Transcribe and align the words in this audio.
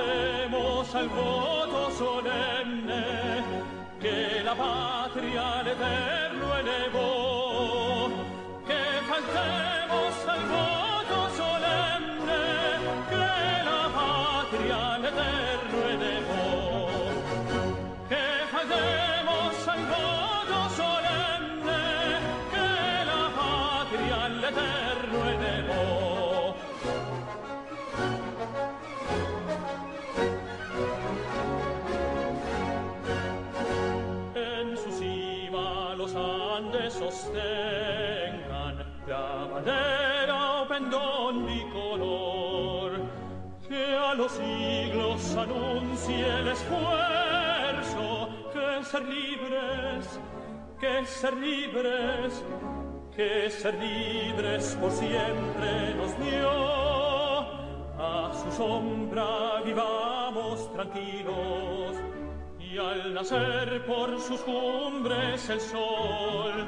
Que 0.00 0.46
faltemos 0.46 0.94
al 0.94 1.08
voto 1.08 1.90
solemne, 1.90 3.04
que 4.00 4.42
la 4.44 4.54
patria 4.54 5.60
al 5.60 5.68
eterno 5.68 6.19
o 40.94 41.30
pendón 41.30 41.46
bicolor 41.46 42.92
que 43.68 43.96
a 43.96 44.14
los 44.14 44.32
siglos 44.32 45.36
anuncie 45.36 46.38
el 46.40 46.48
esfuerzo 46.48 48.28
que 48.52 48.84
ser 48.84 49.02
libres, 49.04 50.20
que 50.80 51.06
ser 51.06 51.36
libres, 51.36 52.44
que 53.14 53.50
ser 53.50 53.74
libres 53.74 54.76
por 54.80 54.90
siempre 54.90 55.94
nos 55.94 56.18
dio. 56.18 56.50
A 58.02 58.32
su 58.32 58.50
sombra 58.52 59.60
vivamos 59.64 60.72
tranquilos 60.72 61.96
y 62.58 62.78
al 62.78 63.14
nacer 63.14 63.84
por 63.86 64.18
sus 64.18 64.40
cumbres 64.40 65.48
el 65.50 65.60
sol, 65.60 66.66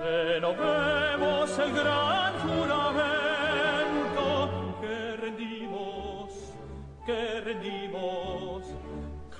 renovemos 0.00 1.58
el 1.58 1.72
gran 1.72 2.32
juramento 2.38 3.23
que 7.06 7.40
rendimos, 7.40 8.64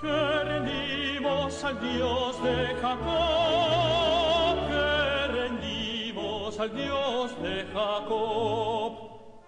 que 0.01 0.45
rendimos 0.45 1.65
al 1.65 1.81
Dios 1.81 2.43
de 2.43 2.75
Jacob, 2.81 4.57
que 4.69 5.27
rendimos 5.33 6.61
al 6.61 6.75
Dios 6.75 7.43
de 7.43 7.65
Jacob, 7.73 8.93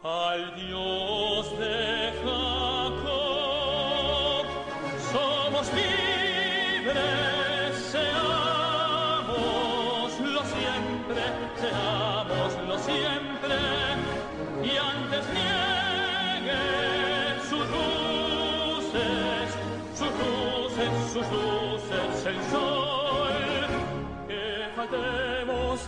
al 0.02 0.54
Dios 0.56 1.58
de 1.58 2.12
Jacob. 2.24 2.65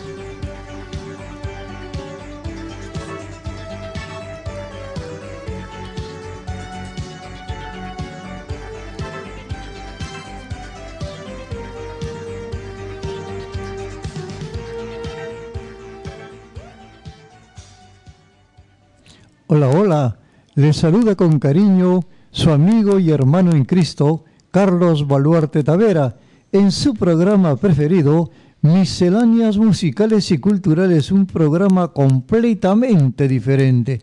Hola, 19.53 19.67
hola. 19.67 20.19
Les 20.55 20.77
saluda 20.77 21.15
con 21.15 21.37
cariño 21.37 22.05
su 22.31 22.51
amigo 22.51 22.99
y 22.99 23.11
hermano 23.11 23.51
en 23.51 23.65
Cristo, 23.65 24.23
Carlos 24.49 25.07
Baluarte 25.07 25.61
Tavera, 25.61 26.15
en 26.53 26.71
su 26.71 26.93
programa 26.93 27.57
preferido, 27.57 28.31
Misceláneas 28.61 29.57
Musicales 29.57 30.31
y 30.31 30.37
Culturales, 30.37 31.11
un 31.11 31.25
programa 31.25 31.89
completamente 31.89 33.27
diferente. 33.27 34.01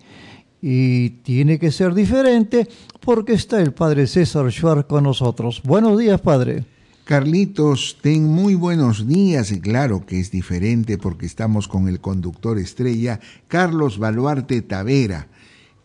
Y 0.60 1.08
tiene 1.22 1.58
que 1.58 1.72
ser 1.72 1.94
diferente 1.94 2.68
porque 3.00 3.32
está 3.32 3.62
el 3.62 3.72
Padre 3.72 4.06
César 4.06 4.52
Schwartz 4.52 4.86
con 4.86 5.04
nosotros. 5.04 5.62
Buenos 5.64 5.98
días, 5.98 6.20
Padre. 6.20 6.66
Carlitos, 7.08 7.96
ten 8.02 8.26
muy 8.26 8.54
buenos 8.54 9.08
días 9.08 9.50
y 9.50 9.62
claro 9.62 10.04
que 10.04 10.20
es 10.20 10.30
diferente 10.30 10.98
porque 10.98 11.24
estamos 11.24 11.66
con 11.66 11.88
el 11.88 12.00
conductor 12.00 12.58
estrella 12.58 13.18
Carlos 13.48 13.98
Baluarte 13.98 14.60
Tavera, 14.60 15.28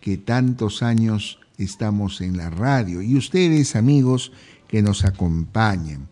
que 0.04 0.18
tantos 0.18 0.84
años 0.84 1.40
estamos 1.58 2.20
en 2.20 2.36
la 2.36 2.50
radio 2.50 3.02
y 3.02 3.16
ustedes 3.16 3.78
amigos 3.78 4.34
que 4.68 4.82
nos 4.82 5.06
acompañan. 5.06 6.10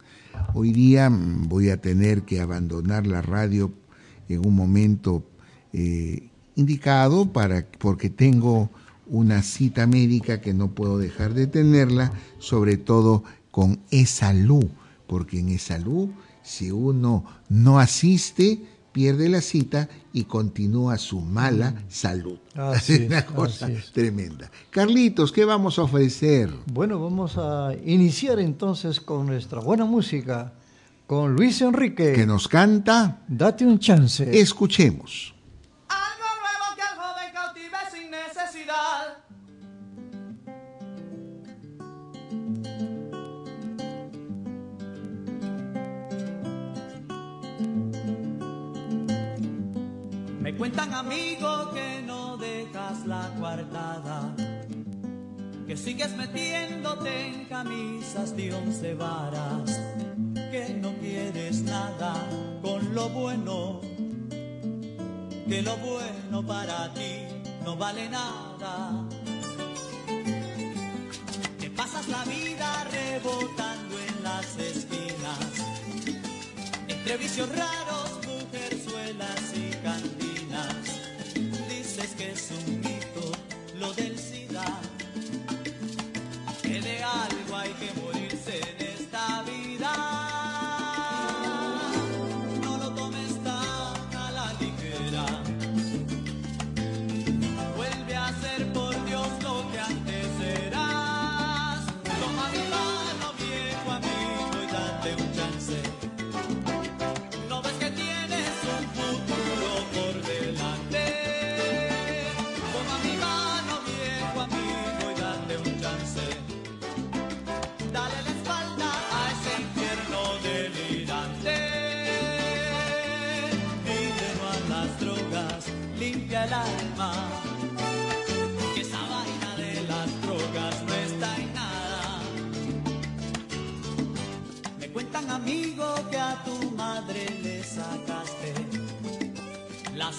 Hoy 0.53 0.71
día 0.71 1.09
voy 1.11 1.71
a 1.71 1.81
tener 1.81 2.21
que 2.21 2.39
abandonar 2.39 3.05
la 3.05 3.21
radio 3.21 3.73
en 4.29 4.47
un 4.47 4.55
momento 4.55 5.25
eh, 5.73 6.29
indicado 6.55 7.33
para, 7.33 7.67
porque 7.79 8.09
tengo 8.09 8.69
una 9.07 9.43
cita 9.43 9.87
médica 9.87 10.39
que 10.39 10.53
no 10.53 10.71
puedo 10.71 10.97
dejar 10.97 11.33
de 11.33 11.47
tenerla, 11.47 12.13
sobre 12.39 12.77
todo 12.77 13.25
con 13.51 13.81
E-Salud, 13.91 14.67
porque 15.05 15.39
en 15.39 15.49
E-Salud, 15.49 16.07
si 16.43 16.71
uno 16.71 17.25
no 17.49 17.77
asiste, 17.77 18.61
pierde 18.91 19.29
la 19.29 19.41
cita 19.41 19.89
y 20.13 20.23
continúa 20.25 20.97
su 20.97 21.21
mala 21.21 21.71
mm. 21.71 21.75
salud. 21.89 22.37
Así 22.55 22.93
es 22.93 22.99
una 23.07 23.25
cosa 23.25 23.69
tremenda. 23.93 24.51
Carlitos, 24.69 25.31
¿qué 25.31 25.45
vamos 25.45 25.79
a 25.79 25.83
ofrecer? 25.83 26.51
Bueno, 26.71 26.99
vamos 26.99 27.37
a 27.37 27.71
iniciar 27.85 28.39
entonces 28.39 28.99
con 28.99 29.27
nuestra 29.27 29.59
buena 29.59 29.85
música, 29.85 30.53
con 31.07 31.35
Luis 31.35 31.61
Enrique. 31.61 32.13
Que 32.13 32.25
nos 32.25 32.47
canta. 32.47 33.21
Date 33.27 33.65
un 33.65 33.79
chance. 33.79 34.39
Escuchemos. 34.39 35.33
Cuentan 50.61 50.93
amigos 50.93 51.69
que 51.73 52.03
no 52.05 52.37
dejas 52.37 53.07
la 53.07 53.33
coartada, 53.39 54.31
que 55.65 55.75
sigues 55.75 56.15
metiéndote 56.15 57.29
en 57.29 57.45
camisas 57.45 58.37
de 58.37 58.53
once 58.53 58.93
varas, 58.93 59.81
que 60.51 60.77
no 60.79 60.93
quieres 60.99 61.63
nada 61.63 62.13
con 62.61 62.93
lo 62.93 63.09
bueno, 63.09 63.81
que 65.49 65.63
lo 65.63 65.75
bueno 65.77 66.45
para 66.45 66.93
ti 66.93 67.25
no 67.65 67.75
vale 67.75 68.07
nada. 68.07 69.07
Que 71.59 71.71
pasas 71.71 72.07
la 72.07 72.23
vida 72.25 72.83
rebotando 72.83 73.95
en 73.99 74.23
las 74.23 74.57
esquinas, 74.59 75.39
entre 76.87 77.17
vicios 77.17 77.49
raros, 77.49 77.90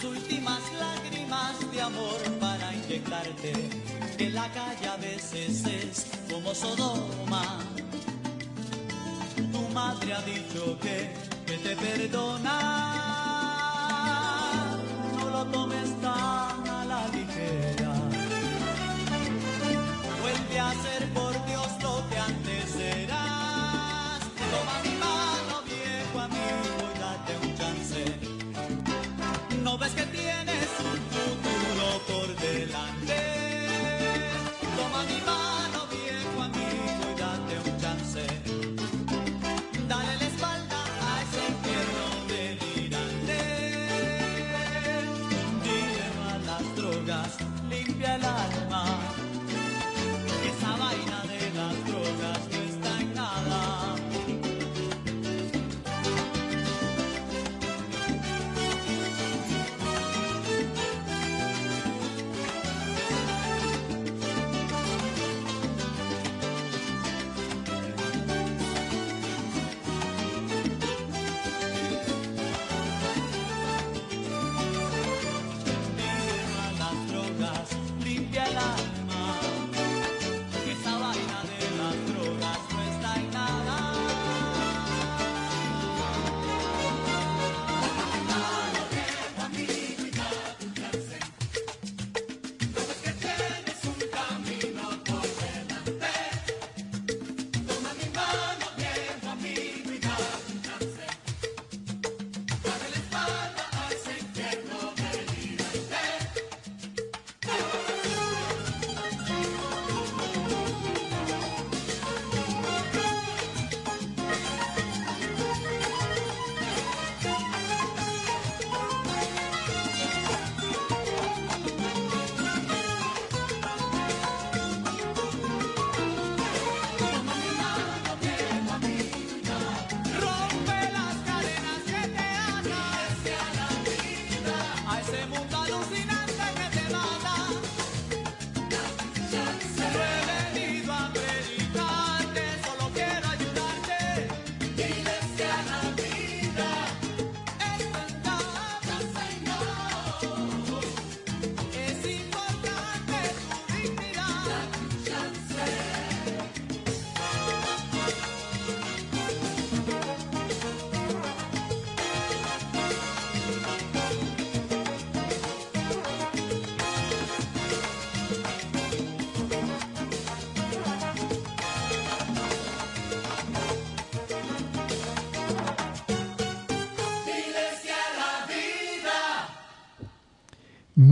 últimas 0.05 0.61
lágrimas 0.79 1.73
de 1.73 1.81
amor 1.81 2.21
para 2.41 2.75
inyectarte. 2.75 3.53
Que 4.19 4.31
la 4.31 4.51
calle 4.53 4.89
a 4.89 4.97
veces 4.97 5.65
es 5.67 6.07
como 6.31 6.55
Sodoma. 6.55 7.61
Tu 9.37 9.69
madre 9.75 10.13
ha 10.15 10.23
dicho 10.23 10.79
que, 10.81 11.15
que 11.47 11.59
te 11.59 11.77
perdona 11.77 13.03
tomes 15.51 15.82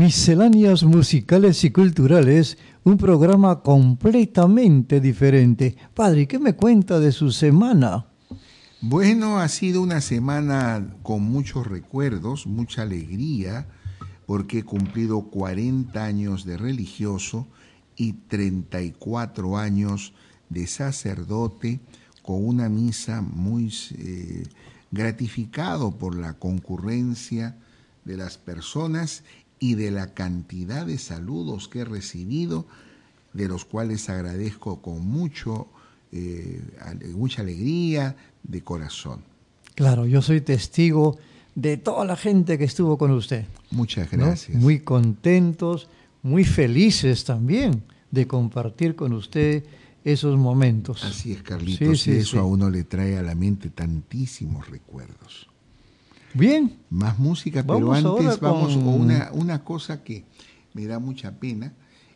Misceláneas 0.01 0.83
musicales 0.83 1.63
y 1.63 1.73
culturales, 1.73 2.57
un 2.85 2.97
programa 2.97 3.61
completamente 3.61 4.99
diferente. 4.99 5.77
Padre, 5.93 6.27
¿qué 6.27 6.39
me 6.39 6.57
cuenta 6.57 6.99
de 6.99 7.13
su 7.13 7.31
semana? 7.31 8.07
Bueno, 8.81 9.41
ha 9.41 9.49
sido 9.49 9.83
una 9.83 10.01
semana 10.01 10.97
con 11.03 11.25
muchos 11.25 11.67
recuerdos, 11.67 12.47
mucha 12.47 12.81
alegría, 12.81 13.69
porque 14.25 14.61
he 14.61 14.63
cumplido 14.63 15.21
40 15.25 16.03
años 16.03 16.47
de 16.47 16.57
religioso 16.57 17.47
y 17.95 18.15
34 18.15 19.59
años 19.59 20.15
de 20.49 20.67
sacerdote 20.67 21.79
con 22.23 22.43
una 22.43 22.71
misa 22.71 23.21
muy 23.21 23.71
eh, 23.99 24.45
gratificado 24.91 25.91
por 25.91 26.17
la 26.17 26.39
concurrencia 26.39 27.59
de 28.05 28.17
las 28.17 28.39
personas 28.39 29.25
y 29.61 29.75
de 29.75 29.91
la 29.91 30.15
cantidad 30.15 30.87
de 30.87 30.99
saludos 30.99 31.69
que 31.69 31.81
he 31.81 31.85
recibido, 31.85 32.67
de 33.35 33.47
los 33.47 33.65
cuales 33.65 34.09
agradezco 34.09 34.81
con 34.81 35.07
mucho, 35.07 35.69
eh, 36.11 36.61
mucha 37.15 37.43
alegría 37.43 38.17
de 38.43 38.63
corazón. 38.63 39.23
Claro, 39.75 40.07
yo 40.07 40.23
soy 40.23 40.41
testigo 40.41 41.19
de 41.55 41.77
toda 41.77 42.05
la 42.05 42.17
gente 42.17 42.59
que 42.59 42.65
estuvo 42.65 42.97
con 42.97 43.11
usted. 43.11 43.45
Muchas 43.71 44.11
gracias. 44.11 44.57
Muy 44.57 44.81
contentos, 44.81 45.89
muy 46.23 46.45
felices 46.45 47.25
también 47.25 47.83
de 48.11 48.27
compartir 48.27 48.97
con 48.97 49.13
usted 49.13 49.65
esos 50.05 50.39
momentos. 50.39 51.05
Así 51.05 51.33
es, 51.33 51.43
Carlitos, 51.43 52.07
y 52.07 52.13
eso 52.13 52.41
a 52.41 52.45
uno 52.45 52.71
le 52.71 52.85
trae 52.85 53.19
a 53.19 53.23
la 53.23 53.35
mente 53.35 53.69
tantísimos 53.69 54.69
recuerdos. 54.69 55.50
Bien. 56.35 56.79
Más 56.91 57.19
música, 57.19 57.65
pero 57.67 57.93
antes 57.93 58.41
vamos 58.41 58.77
una, 58.77 59.31
una 59.33 59.65
cosa 59.65 60.03
que 60.05 60.25
me 60.75 60.87
da 60.87 60.99
mucha 60.99 61.39
pena 61.39 61.75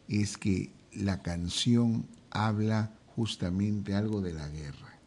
es 0.09 0.37
que 0.37 0.71
la 0.92 1.23
canción 1.23 2.06
habla 2.30 2.92
justamente 3.16 3.94
algo 3.94 4.21
de 4.21 4.33
la 4.33 4.49
guerra. 4.49 4.99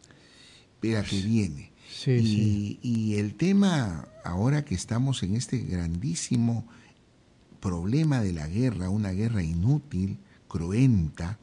Pero 0.80 1.04
que 1.04 1.22
viene. 1.22 1.72
y, 2.06 2.80
y 2.82 3.16
el 3.16 3.36
tema, 3.36 4.08
ahora 4.24 4.64
que 4.64 4.76
estamos 4.76 5.24
en 5.24 5.36
este 5.36 5.58
grandísimo 5.60 6.68
problema 7.60 8.22
de 8.22 8.34
la 8.34 8.48
guerra, 8.48 8.90
una 8.90 9.12
guerra 9.12 9.44
inútil, 9.44 10.20
cruenta, 10.48 11.40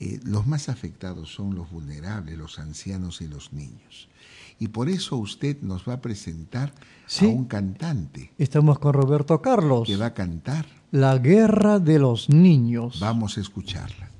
eh, 0.00 0.20
los 0.24 0.46
más 0.46 0.68
afectados 0.68 1.32
son 1.32 1.54
los 1.54 1.70
vulnerables, 1.70 2.38
los 2.38 2.58
ancianos 2.58 3.20
y 3.20 3.28
los 3.28 3.52
niños. 3.52 4.08
Y 4.60 4.68
por 4.68 4.88
eso 4.88 5.16
usted 5.16 5.60
nos 5.62 5.88
va 5.88 5.94
a 5.94 6.00
presentar 6.00 6.72
a 7.20 7.24
un 7.26 7.44
cantante. 7.44 8.32
Estamos 8.38 8.78
con 8.78 8.92
Roberto 8.92 9.40
Carlos. 9.40 9.86
Que 9.86 9.96
va 9.96 10.06
a 10.06 10.14
cantar. 10.14 10.66
La 10.90 11.18
guerra 11.18 11.78
de 11.78 11.98
los 11.98 12.28
niños. 12.28 12.98
Vamos 12.98 13.38
a 13.38 13.40
escucharla. 13.40 14.10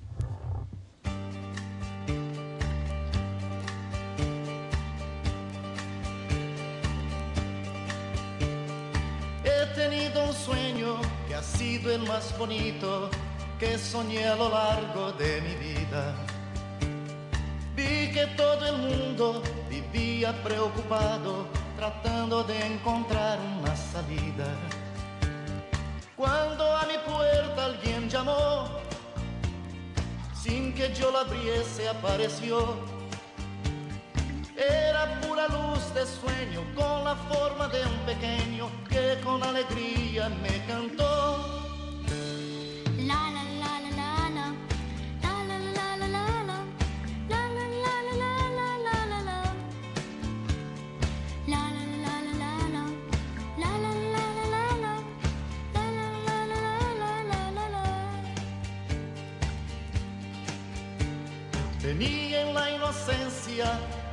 He 9.44 9.74
tenido 9.74 10.28
un 10.28 10.34
sueño 10.34 10.96
que 11.26 11.34
ha 11.34 11.42
sido 11.42 11.90
el 11.90 12.02
más 12.06 12.38
bonito 12.38 13.10
que 13.58 13.76
soñé 13.76 14.24
a 14.24 14.36
lo 14.36 14.50
largo 14.50 15.12
de 15.12 15.40
mi 15.40 15.54
vida. 15.56 16.14
Vi 17.74 18.12
que 18.12 18.26
todo 18.36 18.66
el 18.66 18.78
mundo 18.78 19.42
vivía 19.92 20.32
preocupado 20.42 21.46
tratando 21.76 22.42
de 22.44 22.58
encontrar 22.66 23.38
una 23.60 23.74
salida. 23.76 24.46
Cuando 26.16 26.76
a 26.76 26.84
mi 26.86 26.98
puerta 27.10 27.66
alguien 27.66 28.08
llamó, 28.08 28.68
sin 30.34 30.74
que 30.74 30.92
yo 30.94 31.10
la 31.12 31.20
abriese 31.20 31.88
apareció. 31.88 32.76
Era 34.56 35.20
pura 35.20 35.46
luz 35.46 35.94
de 35.94 36.04
sueño 36.04 36.62
con 36.74 37.04
la 37.04 37.14
forma 37.14 37.68
de 37.68 37.80
un 37.84 37.98
pequeño 38.04 38.68
que 38.88 39.20
con 39.22 39.42
alegría 39.42 40.28
me 40.28 40.64
cantó. 40.66 41.67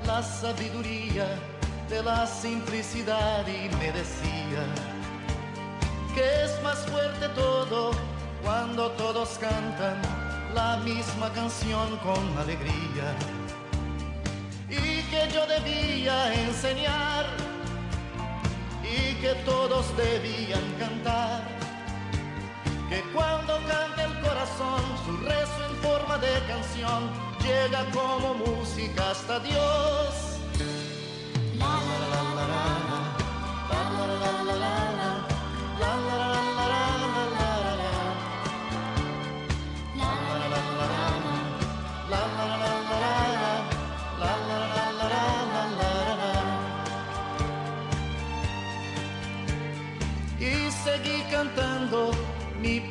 La 0.06 0.22
sabiduría 0.22 1.28
de 1.90 2.04
la 2.04 2.28
simplicidad 2.28 3.48
y 3.48 3.70
me 3.78 3.92
decía 3.94 4.64
que 6.14 6.44
es 6.44 6.62
más 6.62 6.80
fuerte 6.88 7.30
todo 7.30 7.92
cuando 8.44 8.92
todos 8.92 9.38
cantan 9.40 10.02
la 10.54 10.78
misma 10.78 11.32
canción 11.32 11.98
con 12.04 12.38
alegría. 12.38 13.16
Y 14.70 15.04
que 15.10 15.30
yo 15.34 15.46
debía 15.48 16.34
enseñar 16.34 17.26
y 18.84 19.16
que 19.22 19.36
todos 19.46 19.86
debían 19.96 20.66
cantar 20.78 21.44
que 22.96 23.02
cuando 23.12 23.56
canta 23.68 24.06
el 24.06 24.20
corazón 24.22 24.82
su 25.06 25.18
rezo 25.18 25.66
en 25.70 25.76
forma 25.84 26.18
de 26.18 26.34
canción 26.48 27.10
llega 27.44 27.86
como 27.92 28.36
música 28.36 29.12
hasta 29.12 29.40
Dios. 29.40 30.35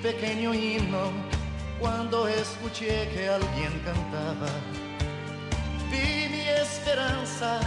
Pequeño 0.05 0.53
himno 0.53 1.05
cuando 1.81 2.29
escuché 2.29 3.09
que 3.15 3.27
alguien 3.27 3.73
cantaba. 3.87 4.51
Vi 5.91 6.29
mi 6.29 6.47
esperanza 6.63 7.59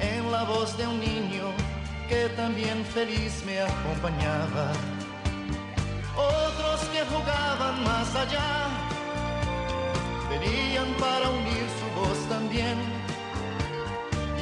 en 0.00 0.32
la 0.32 0.44
voz 0.44 0.74
de 0.78 0.86
un 0.86 0.98
niño 0.98 1.52
que 2.08 2.30
también 2.30 2.82
feliz 2.86 3.42
me 3.44 3.60
acompañaba. 3.60 4.72
Otros 6.16 6.80
que 6.92 7.02
jugaban 7.12 7.84
más 7.84 8.08
allá 8.16 8.52
venían 10.30 10.88
para 10.98 11.28
unir 11.28 11.66
su 11.78 11.86
voz 12.00 12.18
también. 12.30 12.76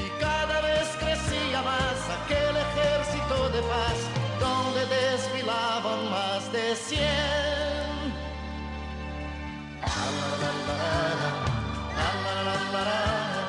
Y 0.04 0.06
cada 0.20 0.60
vez 0.60 0.86
crecía 1.02 1.62
más 1.62 1.98
aquel 2.18 2.54
ejército 2.66 3.48
de 3.54 3.60
paz 3.62 4.19
donde 4.40 4.86
desfilaban 4.86 6.10
más 6.10 6.50
de 6.52 6.74
cien. 6.74 7.30
y 12.62 13.39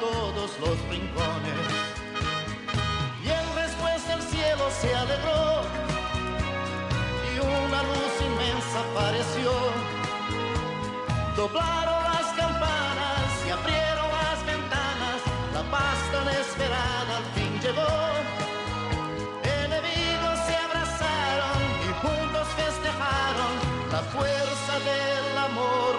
todos 0.00 0.50
los 0.60 0.76
rincones. 0.90 1.70
Y 3.24 3.28
en 3.28 3.46
respuesta 3.54 4.14
el 4.14 4.22
cielo 4.22 4.64
se 4.80 4.94
alegró 4.94 5.62
y 7.30 7.38
una 7.38 7.82
luz 7.82 8.12
inmensa 8.30 8.78
apareció. 8.90 9.52
Doblaron 11.36 12.02
las 12.12 12.26
campanas 12.42 13.28
y 13.46 13.50
abrieron 13.50 14.08
las 14.20 14.38
ventanas, 14.46 15.18
la 15.54 15.62
paz 15.70 15.98
tan 16.12 16.28
esperada 16.28 17.16
al 17.20 17.26
fin 17.34 17.52
llegó. 17.62 17.94
Enemigos 19.62 20.38
se 20.46 20.54
abrazaron 20.66 21.58
y 21.86 21.90
juntos 22.02 22.46
festejaron 22.56 23.52
la 23.92 24.02
fuerza 24.14 24.72
del 24.90 25.38
amor, 25.38 25.97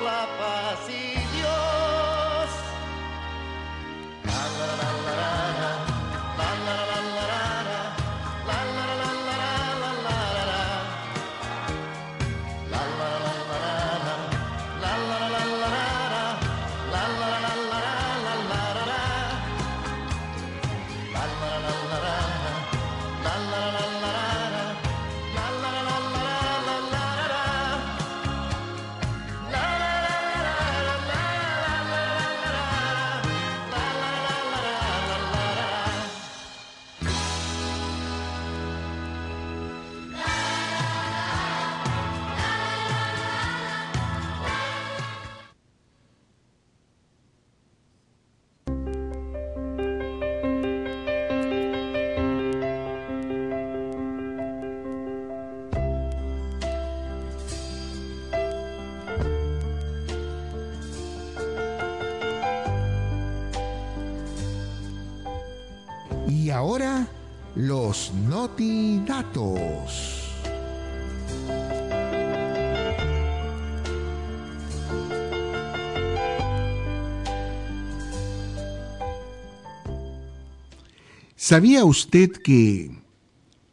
¿Sabía 81.50 81.84
usted 81.84 82.32
que 82.32 82.92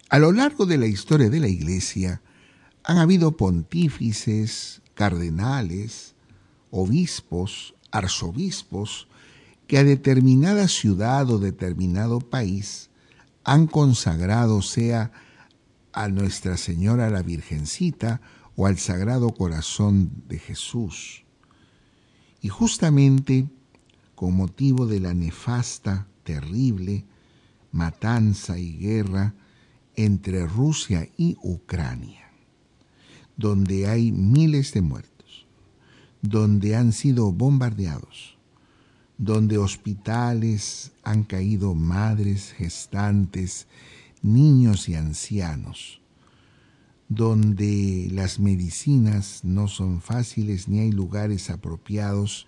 a 0.09 0.19
lo 0.19 0.33
largo 0.33 0.65
de 0.65 0.79
la 0.79 0.87
historia 0.87 1.29
de 1.29 1.41
la 1.41 1.49
Iglesia 1.49 2.23
han 2.83 2.97
habido 2.97 3.37
pontífices, 3.37 4.81
cardenales, 4.95 6.15
obispos, 6.71 7.75
arzobispos, 7.91 9.09
que 9.67 9.77
a 9.77 9.85
determinada 9.85 10.69
ciudad 10.69 11.31
o 11.31 11.39
determinado 11.39 12.21
país 12.21 12.89
han 13.45 13.67
consagrado 13.67 14.63
sea 14.63 15.13
a 15.93 16.09
Nuestra 16.09 16.57
Señora 16.57 17.11
la 17.11 17.21
Virgencita 17.21 18.23
o 18.57 18.67
al 18.67 18.79
Sagrado 18.79 19.35
Corazón 19.35 20.25
de 20.29 20.39
Jesús. 20.39 21.25
Y 22.41 22.49
justamente 22.49 23.51
con 24.15 24.35
motivo 24.35 24.87
de 24.87 24.99
la 24.99 25.13
nefasta, 25.13 26.07
terrible 26.25 27.05
matanza 27.77 28.59
y 28.59 28.73
guerra 28.79 29.35
entre 29.95 30.47
Rusia 30.47 31.09
y 31.17 31.37
Ucrania, 31.43 32.31
donde 33.37 33.87
hay 33.87 34.13
miles 34.13 34.73
de 34.73 34.81
muertos, 34.81 35.47
donde 36.23 36.75
han 36.75 36.93
sido 36.93 37.33
bombardeados, 37.33 38.39
donde 39.19 39.59
hospitales 39.59 40.93
han 41.03 41.23
caído 41.25 41.75
madres 41.75 42.53
gestantes, 42.53 43.67
niños 44.23 44.89
y 44.89 44.95
ancianos, 44.95 46.01
donde 47.09 48.09
las 48.11 48.41
medicinas 48.41 49.45
no 49.45 49.69
son 49.69 50.01
fáciles 50.01 50.67
ni 50.67 50.81
hay 50.81 50.93
lugares 50.93 51.51
apropiados 51.51 52.47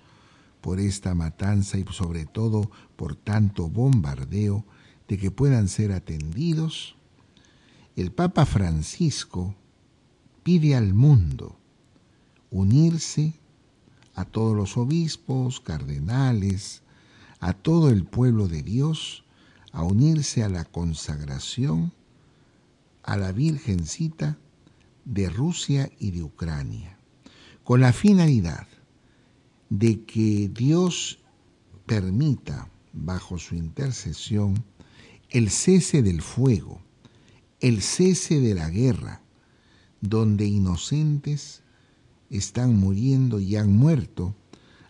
por 0.63 0.81
esta 0.81 1.15
matanza 1.15 1.79
y 1.79 1.85
sobre 1.91 2.25
todo 2.27 2.71
por 2.97 3.15
tanto 3.15 3.69
bombardeo 3.69 4.65
de 5.09 5.19
que 5.19 5.31
puedan 5.31 5.69
ser 5.69 5.93
atendidos, 5.93 6.97
el 7.97 8.13
Papa 8.13 8.47
Francisco 8.47 9.55
pide 10.43 10.77
al 10.77 10.95
mundo 10.95 11.57
unirse 12.51 13.35
a 14.15 14.25
todos 14.25 14.55
los 14.55 14.77
obispos, 14.77 15.61
cardenales, 15.61 16.83
a 17.41 17.53
todo 17.53 17.91
el 17.91 18.05
pueblo 18.05 18.49
de 18.49 18.63
Dios, 18.63 19.25
a 19.73 19.83
unirse 19.83 20.43
a 20.43 20.49
la 20.49 20.65
consagración 20.65 21.93
a 23.03 23.17
la 23.17 23.33
Virgencita 23.33 24.39
de 25.07 25.31
Rusia 25.31 25.91
y 25.99 26.11
de 26.11 26.23
Ucrania, 26.23 26.99
con 27.65 27.81
la 27.81 27.95
finalidad 27.95 28.67
de 29.71 30.05
que 30.05 30.51
Dios 30.53 31.19
permita, 31.87 32.69
bajo 32.93 33.39
su 33.39 33.55
intercesión, 33.55 34.63
el 35.31 35.51
cese 35.51 36.03
del 36.03 36.23
fuego, 36.23 36.81
el 37.61 37.83
cese 37.83 38.41
de 38.41 38.55
la 38.55 38.71
guerra, 38.71 39.23
donde 40.01 40.47
inocentes 40.47 41.63
están 42.31 42.77
muriendo 42.77 43.41
y 43.41 43.57
han 43.57 43.73
muerto 43.73 44.35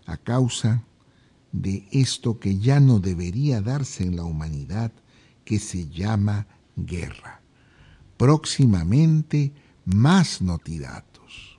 a 0.07 0.17
causa 0.17 0.85
de 1.53 1.87
esto 1.93 2.39
que 2.39 2.59
ya 2.59 2.81
no 2.81 3.01
debería 3.01 3.61
darse 3.61 4.05
en 4.05 4.17
la 4.17 4.25
humanidad, 4.25 4.93
que 5.45 5.59
se 5.59 5.89
llama 5.89 6.47
guerra. 6.77 7.41
Próximamente 8.17 9.53
más 9.85 10.43
notidatos. 10.43 11.59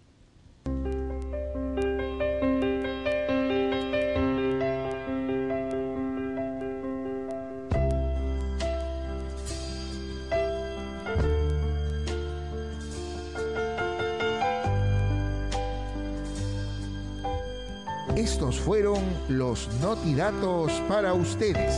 Estos 18.20 18.60
fueron 18.60 19.02
los 19.30 19.70
notidatos 19.80 20.74
para 20.90 21.14
ustedes. 21.14 21.74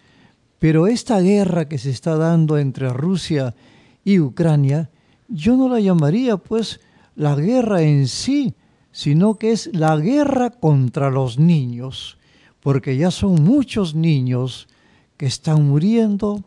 Pero 0.59 0.87
esta 0.87 1.19
guerra 1.19 1.67
que 1.67 1.77
se 1.77 1.89
está 1.89 2.15
dando 2.17 2.57
entre 2.57 2.89
Rusia 2.89 3.55
y 4.03 4.19
Ucrania, 4.19 4.89
yo 5.31 5.55
no 5.55 5.69
la 5.69 5.79
llamaría 5.79 6.37
pues 6.37 6.79
la 7.15 7.35
guerra 7.35 7.81
en 7.81 8.07
sí, 8.07 8.53
sino 8.91 9.35
que 9.35 9.51
es 9.51 9.69
la 9.73 9.95
guerra 9.97 10.49
contra 10.49 11.09
los 11.09 11.39
niños, 11.39 12.17
porque 12.59 12.97
ya 12.97 13.11
son 13.11 13.43
muchos 13.43 13.95
niños 13.95 14.67
que 15.17 15.25
están 15.25 15.67
muriendo, 15.67 16.43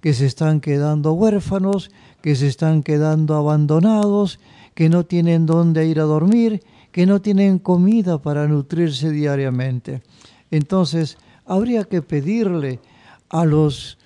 que 0.00 0.14
se 0.14 0.26
están 0.26 0.60
quedando 0.60 1.12
huérfanos, 1.12 1.90
que 2.22 2.36
se 2.36 2.46
están 2.46 2.82
quedando 2.82 3.34
abandonados, 3.34 4.38
que 4.74 4.88
no 4.88 5.04
tienen 5.04 5.44
dónde 5.44 5.86
ir 5.86 5.98
a 5.98 6.04
dormir, 6.04 6.62
que 6.92 7.06
no 7.06 7.20
tienen 7.20 7.58
comida 7.58 8.22
para 8.22 8.46
nutrirse 8.46 9.10
diariamente. 9.10 10.02
Entonces, 10.50 11.18
habría 11.44 11.84
que 11.84 12.02
pedirle 12.02 12.80
a 13.28 13.44
los 13.44 13.98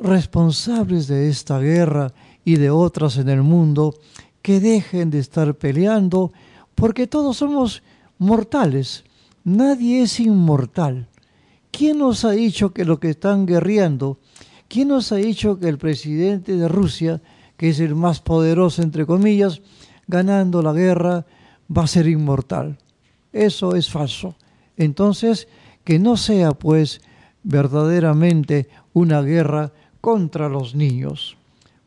responsables 0.00 1.06
de 1.06 1.28
esta 1.28 1.58
guerra 1.58 2.12
y 2.44 2.56
de 2.56 2.70
otras 2.70 3.16
en 3.16 3.28
el 3.28 3.42
mundo 3.42 3.94
que 4.42 4.60
dejen 4.60 5.10
de 5.10 5.20
estar 5.20 5.54
peleando, 5.54 6.32
porque 6.74 7.06
todos 7.06 7.38
somos 7.38 7.82
mortales, 8.18 9.04
nadie 9.42 10.02
es 10.02 10.20
inmortal. 10.20 11.08
¿Quién 11.70 11.98
nos 11.98 12.24
ha 12.24 12.32
dicho 12.32 12.72
que 12.72 12.84
lo 12.84 13.00
que 13.00 13.10
están 13.10 13.46
guerreando, 13.46 14.18
quién 14.68 14.88
nos 14.88 15.12
ha 15.12 15.16
dicho 15.16 15.58
que 15.58 15.68
el 15.68 15.78
presidente 15.78 16.56
de 16.56 16.68
Rusia, 16.68 17.20
que 17.56 17.70
es 17.70 17.80
el 17.80 17.94
más 17.94 18.20
poderoso 18.20 18.82
entre 18.82 19.06
comillas, 19.06 19.62
ganando 20.06 20.62
la 20.62 20.72
guerra, 20.72 21.26
va 21.74 21.84
a 21.84 21.88
ser 21.88 22.06
inmortal? 22.06 22.78
Eso 23.32 23.74
es 23.74 23.90
falso. 23.90 24.36
Entonces, 24.76 25.48
que 25.84 25.98
no 25.98 26.16
sea 26.16 26.52
pues 26.52 27.00
verdaderamente 27.42 28.68
una 28.92 29.22
guerra 29.22 29.72
contra 30.00 30.48
los 30.48 30.74
niños. 30.74 31.36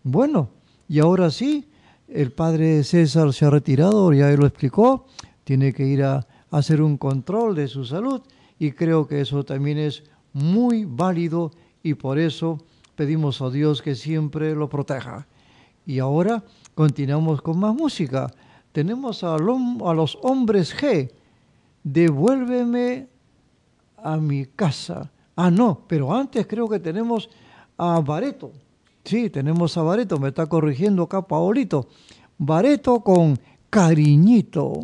Bueno, 0.09 0.51
y 0.87 0.99
ahora 0.99 1.29
sí, 1.29 1.67
el 2.07 2.31
padre 2.31 2.85
César 2.85 3.33
se 3.33 3.43
ha 3.43 3.49
retirado, 3.49 4.13
ya 4.13 4.29
lo 4.31 4.47
explicó, 4.47 5.05
tiene 5.43 5.73
que 5.73 5.85
ir 5.85 6.01
a 6.01 6.25
hacer 6.49 6.81
un 6.81 6.95
control 6.95 7.55
de 7.55 7.67
su 7.67 7.83
salud 7.83 8.21
y 8.57 8.71
creo 8.71 9.05
que 9.05 9.19
eso 9.19 9.43
también 9.43 9.77
es 9.77 10.05
muy 10.31 10.85
válido 10.85 11.51
y 11.83 11.95
por 11.95 12.19
eso 12.19 12.57
pedimos 12.95 13.41
a 13.41 13.49
Dios 13.49 13.81
que 13.81 13.95
siempre 13.95 14.55
lo 14.55 14.69
proteja. 14.69 15.27
Y 15.85 15.99
ahora 15.99 16.41
continuamos 16.73 17.41
con 17.41 17.59
más 17.59 17.75
música. 17.75 18.33
Tenemos 18.71 19.25
a, 19.25 19.35
a 19.35 19.93
los 19.93 20.17
hombres 20.21 20.73
G. 20.73 21.11
Devuélveme 21.83 23.09
a 23.97 24.15
mi 24.15 24.45
casa. 24.45 25.11
Ah, 25.35 25.51
no, 25.51 25.81
pero 25.85 26.15
antes 26.15 26.47
creo 26.47 26.69
que 26.69 26.79
tenemos 26.79 27.29
a 27.77 27.99
Bareto. 27.99 28.53
Sí, 29.07 29.29
tenemos 29.29 29.77
a 29.77 29.83
Bareto, 29.83 30.19
me 30.19 30.27
está 30.27 30.47
corrigiendo 30.47 31.03
acá 31.03 31.21
Paolito. 31.21 31.87
Bareto 32.37 32.99
con 32.99 33.39
cariñito. 33.69 34.81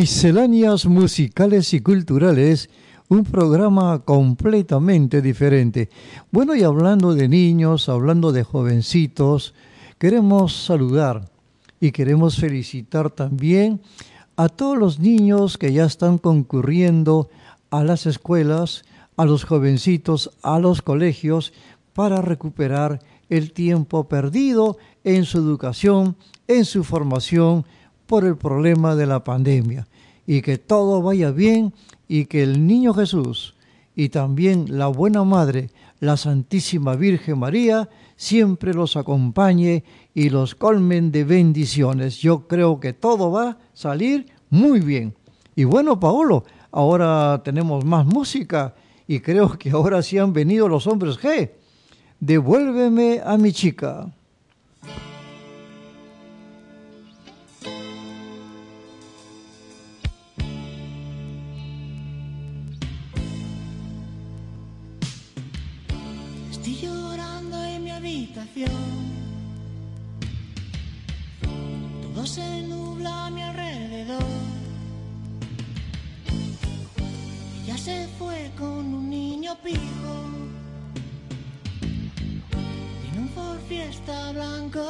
Misceláneas 0.00 0.86
musicales 0.86 1.74
y 1.74 1.80
culturales, 1.80 2.70
un 3.08 3.24
programa 3.24 3.98
completamente 3.98 5.20
diferente. 5.20 5.88
Bueno, 6.30 6.54
y 6.54 6.62
hablando 6.62 7.16
de 7.16 7.28
niños, 7.28 7.88
hablando 7.88 8.30
de 8.30 8.44
jovencitos, 8.44 9.54
queremos 9.98 10.54
saludar 10.66 11.28
y 11.80 11.90
queremos 11.90 12.36
felicitar 12.36 13.10
también 13.10 13.80
a 14.36 14.48
todos 14.48 14.78
los 14.78 15.00
niños 15.00 15.58
que 15.58 15.72
ya 15.72 15.86
están 15.86 16.18
concurriendo 16.18 17.28
a 17.70 17.82
las 17.82 18.06
escuelas, 18.06 18.84
a 19.16 19.24
los 19.24 19.42
jovencitos, 19.42 20.30
a 20.42 20.60
los 20.60 20.80
colegios, 20.80 21.52
para 21.92 22.22
recuperar 22.22 23.00
el 23.30 23.50
tiempo 23.52 24.04
perdido 24.04 24.78
en 25.02 25.24
su 25.24 25.38
educación, 25.38 26.14
en 26.46 26.66
su 26.66 26.84
formación 26.84 27.64
por 28.08 28.24
el 28.24 28.36
problema 28.36 28.96
de 28.96 29.06
la 29.06 29.22
pandemia. 29.22 29.86
Y 30.26 30.42
que 30.42 30.58
todo 30.58 31.00
vaya 31.00 31.30
bien 31.30 31.72
y 32.08 32.24
que 32.24 32.42
el 32.42 32.66
niño 32.66 32.92
Jesús 32.94 33.54
y 33.94 34.08
también 34.08 34.78
la 34.78 34.88
buena 34.88 35.24
Madre, 35.24 35.70
la 36.00 36.16
Santísima 36.16 36.96
Virgen 36.96 37.38
María, 37.38 37.88
siempre 38.16 38.72
los 38.72 38.96
acompañe 38.96 39.84
y 40.14 40.30
los 40.30 40.54
colmen 40.54 41.12
de 41.12 41.24
bendiciones. 41.24 42.18
Yo 42.18 42.48
creo 42.48 42.80
que 42.80 42.92
todo 42.92 43.30
va 43.30 43.50
a 43.50 43.58
salir 43.74 44.26
muy 44.50 44.80
bien. 44.80 45.14
Y 45.54 45.64
bueno, 45.64 46.00
Paolo, 46.00 46.44
ahora 46.72 47.42
tenemos 47.44 47.84
más 47.84 48.06
música 48.06 48.74
y 49.06 49.20
creo 49.20 49.58
que 49.58 49.70
ahora 49.70 50.02
sí 50.02 50.16
han 50.16 50.32
venido 50.32 50.68
los 50.68 50.86
hombres 50.86 51.18
G. 51.20 51.50
Devuélveme 52.20 53.20
a 53.24 53.36
mi 53.36 53.52
chica. 53.52 54.12
Todo 72.02 72.26
se 72.26 72.62
nubla 72.62 73.26
a 73.26 73.30
mi 73.30 73.42
alrededor. 73.42 74.22
Ella 77.62 77.78
se 77.78 78.08
fue 78.18 78.50
con 78.58 78.94
un 78.94 79.10
niño 79.10 79.56
pijo. 79.62 80.14
Tiene 83.02 83.18
un 83.18 83.28
Ford 83.28 83.60
Fiesta 83.68 84.32
blanco 84.32 84.84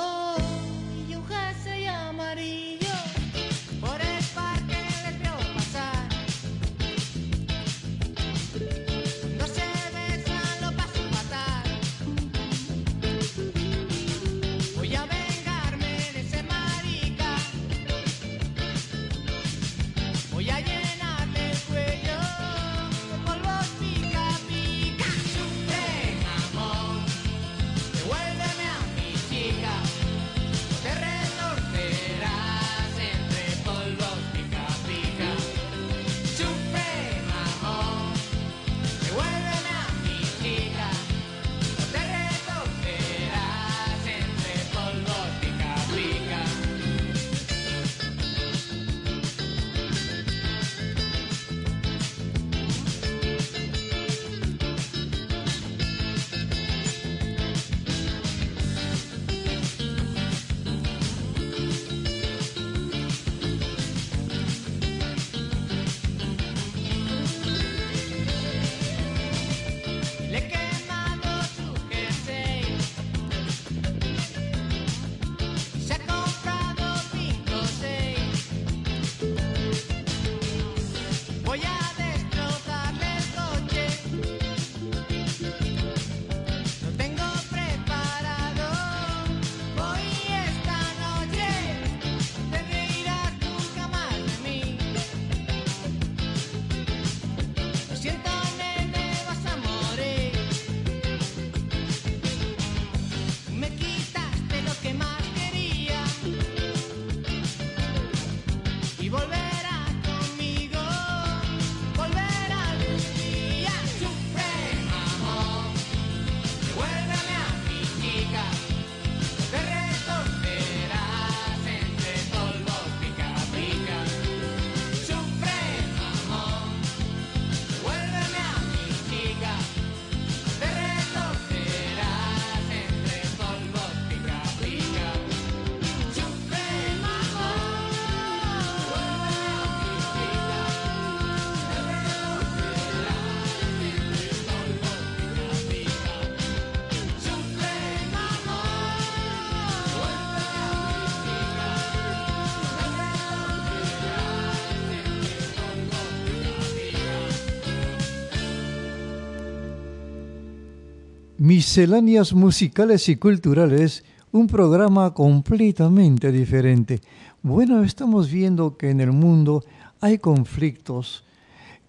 Misceláneas 161.59 162.33
musicales 162.35 163.09
y 163.09 163.17
culturales, 163.17 164.05
un 164.31 164.47
programa 164.47 165.13
completamente 165.13 166.31
diferente. 166.31 167.01
Bueno, 167.43 167.83
estamos 167.83 168.31
viendo 168.31 168.77
que 168.77 168.91
en 168.91 169.01
el 169.01 169.11
mundo 169.11 169.65
hay 170.01 170.19
conflictos 170.19 171.25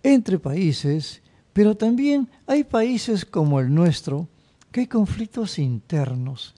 entre 0.01 0.39
países, 0.39 1.21
pero 1.53 1.77
también 1.77 2.27
hay 2.47 2.63
países 2.63 3.25
como 3.25 3.59
el 3.59 3.71
nuestro 3.71 4.27
que 4.71 4.79
hay 4.79 4.87
conflictos 4.87 5.59
internos. 5.59 6.55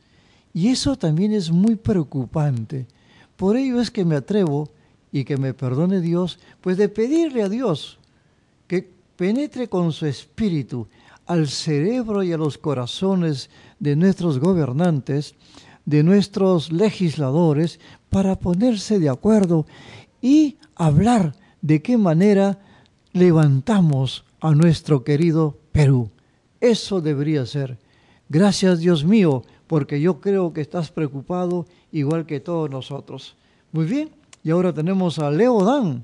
Y 0.53 0.69
eso 0.69 0.95
también 0.95 1.33
es 1.33 1.51
muy 1.51 1.75
preocupante. 1.75 2.87
Por 3.35 3.57
ello 3.57 3.81
es 3.81 3.91
que 3.91 4.05
me 4.05 4.15
atrevo, 4.15 4.71
y 5.11 5.25
que 5.25 5.35
me 5.35 5.53
perdone 5.53 5.99
Dios, 5.99 6.39
pues 6.61 6.77
de 6.77 6.87
pedirle 6.87 7.43
a 7.43 7.49
Dios 7.49 7.99
que 8.69 8.89
penetre 9.17 9.67
con 9.67 9.91
su 9.91 10.05
espíritu 10.05 10.87
al 11.31 11.47
cerebro 11.47 12.23
y 12.23 12.33
a 12.33 12.37
los 12.37 12.57
corazones 12.57 13.49
de 13.79 13.95
nuestros 13.95 14.37
gobernantes, 14.37 15.33
de 15.85 16.03
nuestros 16.03 16.73
legisladores, 16.73 17.79
para 18.09 18.37
ponerse 18.37 18.99
de 18.99 19.07
acuerdo 19.07 19.65
y 20.21 20.57
hablar 20.75 21.33
de 21.61 21.81
qué 21.81 21.97
manera 21.97 22.59
levantamos 23.13 24.25
a 24.41 24.51
nuestro 24.53 25.05
querido 25.05 25.57
Perú. 25.71 26.09
Eso 26.59 26.99
debería 26.99 27.45
ser. 27.45 27.77
Gracias 28.27 28.79
Dios 28.79 29.05
mío, 29.05 29.43
porque 29.67 30.01
yo 30.01 30.19
creo 30.19 30.51
que 30.51 30.59
estás 30.59 30.91
preocupado 30.91 31.65
igual 31.93 32.25
que 32.25 32.41
todos 32.41 32.69
nosotros. 32.69 33.37
Muy 33.71 33.85
bien, 33.85 34.09
y 34.43 34.51
ahora 34.51 34.73
tenemos 34.73 35.17
a 35.17 35.31
Leo 35.31 35.63
Dan, 35.63 36.03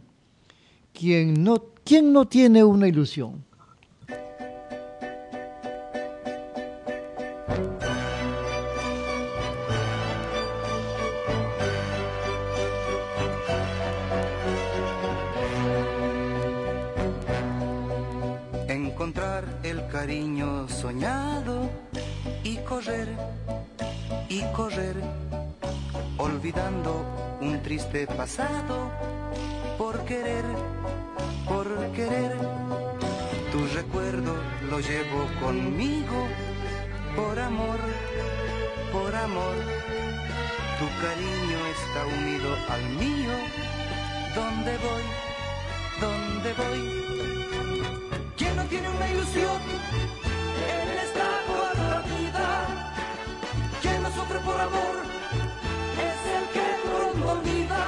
quien 0.94 1.44
no, 1.44 1.66
quien 1.84 2.14
no 2.14 2.30
tiene 2.30 2.64
una 2.64 2.88
ilusión. 2.88 3.46
Y 22.44 22.58
correr 22.68 23.08
y 24.30 24.42
correr, 24.54 24.96
olvidando 26.18 27.06
un 27.40 27.62
triste 27.62 28.08
pasado 28.08 28.90
por 29.78 30.04
querer, 30.06 30.44
por 31.48 31.68
querer. 31.92 32.36
Tu 33.52 33.68
recuerdo 33.76 34.34
lo 34.70 34.80
llevo 34.80 35.28
conmigo 35.40 36.28
por 37.16 37.40
amor, 37.40 37.80
por 38.92 39.16
amor. 39.16 39.56
Tu 40.80 40.86
cariño 41.04 41.60
está 41.78 42.06
unido 42.20 42.50
al 42.70 42.84
mío. 43.02 43.34
¿Dónde 44.34 44.78
voy? 44.86 45.06
¿Dónde 46.02 46.54
voy? 46.54 46.82
¿Quién 48.36 48.56
no 48.56 48.64
tiene 48.64 48.90
una 48.90 49.10
ilusión 49.12 50.27
por 54.48 54.62
amor? 54.62 54.96
Es 56.08 56.20
el 56.38 56.46
que 56.56 56.68
pronto 56.88 57.32
olvida. 57.36 57.84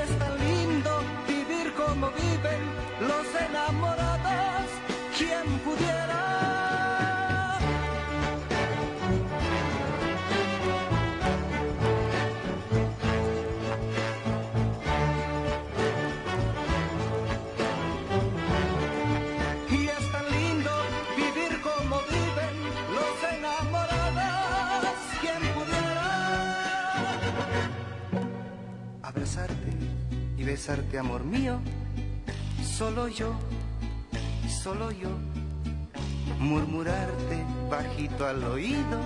Es 0.00 0.10
tan 0.18 0.34
lindo 0.46 0.90
vivir 1.28 1.72
como 1.74 2.10
viven 2.10 2.60
los 3.08 3.26
enamorados. 3.48 4.11
Besarte, 30.52 30.98
amor 30.98 31.24
mío? 31.24 31.60
Solo 32.62 33.08
yo, 33.08 33.32
solo 34.62 34.90
yo. 34.90 35.08
Murmurarte 36.38 37.36
bajito 37.70 38.26
al 38.26 38.44
oído. 38.44 38.98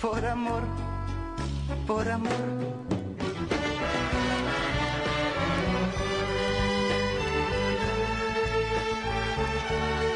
Por 0.00 0.26
amor, 0.26 0.62
por 1.86 2.08
amor. 2.08 2.42
¿Quién 9.68 10.11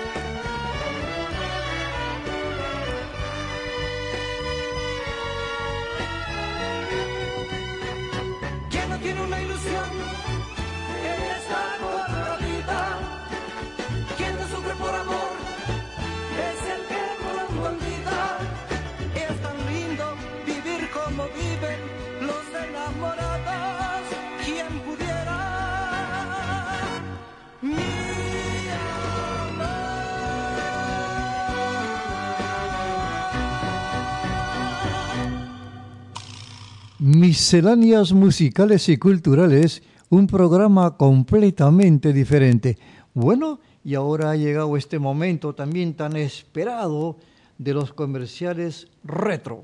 Misceláneas 37.16 38.12
musicales 38.12 38.88
y 38.90 38.98
culturales, 38.98 39.82
un 40.10 40.26
programa 40.26 40.98
completamente 40.98 42.12
diferente. 42.12 42.76
Bueno, 43.14 43.58
y 43.82 43.94
ahora 43.94 44.32
ha 44.32 44.36
llegado 44.36 44.76
este 44.76 44.98
momento 44.98 45.54
también 45.54 45.94
tan 45.94 46.14
esperado 46.14 47.16
de 47.56 47.72
los 47.72 47.94
comerciales 47.94 48.88
retro. 49.02 49.62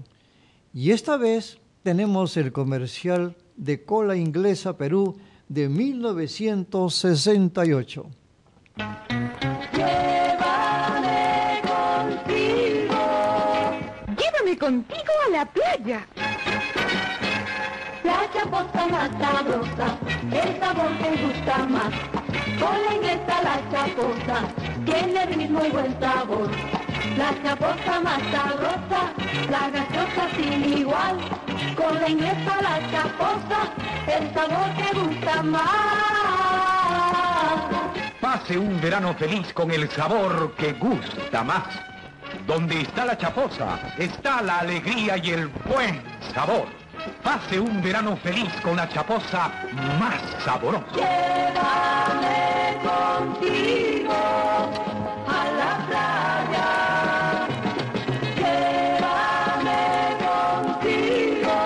Y 0.72 0.92
esta 0.92 1.18
vez 1.18 1.58
tenemos 1.82 2.38
el 2.38 2.52
comercial 2.52 3.36
de 3.58 3.84
cola 3.84 4.16
inglesa 4.16 4.78
Perú 4.78 5.18
de 5.48 5.68
1968. 5.68 8.06
Llévame 14.16 14.56
contigo 14.58 15.12
a 15.26 15.30
la 15.30 15.44
playa. 15.44 16.08
La 18.04 18.28
chaposa 18.32 18.88
más 18.88 19.10
sabrosa, 19.20 19.96
el 20.32 20.58
sabor 20.58 20.90
que 20.98 21.22
gusta 21.22 21.58
más. 21.66 21.92
Con 22.58 22.84
la 22.84 22.94
inglesa 22.96 23.42
la 23.44 23.60
chaposa, 23.70 24.48
tiene 24.84 25.26
ritmo 25.26 25.64
y 25.64 25.70
buen 25.70 26.00
sabor. 26.00 26.50
La 27.16 27.32
chaposa 27.44 28.00
más 28.00 28.20
sabrosa, 28.32 29.12
la 29.48 29.70
gaseosa 29.70 30.28
sin 30.36 30.78
igual. 30.78 31.16
Con 31.76 32.00
la 32.00 32.08
inglesa 32.08 32.60
la 32.60 32.80
chaposa, 32.90 33.72
el 34.08 34.34
sabor 34.34 34.74
que 34.76 34.98
gusta 34.98 35.42
más. 35.44 35.62
Pase 38.20 38.58
un 38.58 38.80
verano 38.80 39.14
feliz 39.14 39.52
con 39.52 39.70
el 39.70 39.88
sabor 39.90 40.54
que 40.56 40.72
gusta 40.72 41.44
más. 41.44 41.68
Donde 42.48 42.80
está 42.80 43.04
la 43.04 43.16
chaposa, 43.16 43.78
está 43.96 44.42
la 44.42 44.58
alegría 44.58 45.16
y 45.18 45.30
el 45.30 45.46
buen 45.46 46.02
sabor. 46.34 46.81
Pase 47.22 47.58
un 47.58 47.82
verano 47.82 48.16
feliz 48.16 48.52
con 48.62 48.76
la 48.76 48.88
chaposa 48.88 49.50
más 49.98 50.20
saborosa. 50.44 50.84
Llévame 50.94 52.78
contigo 52.82 54.12
a 55.28 55.44
la 55.60 55.72
playa. 55.88 56.68
Llévame 58.36 59.82
contigo 60.26 61.56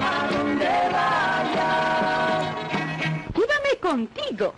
a 0.00 0.26
donde 0.32 0.72
vayas. 0.92 2.42
Llévame 3.34 3.72
contigo. 3.80 4.54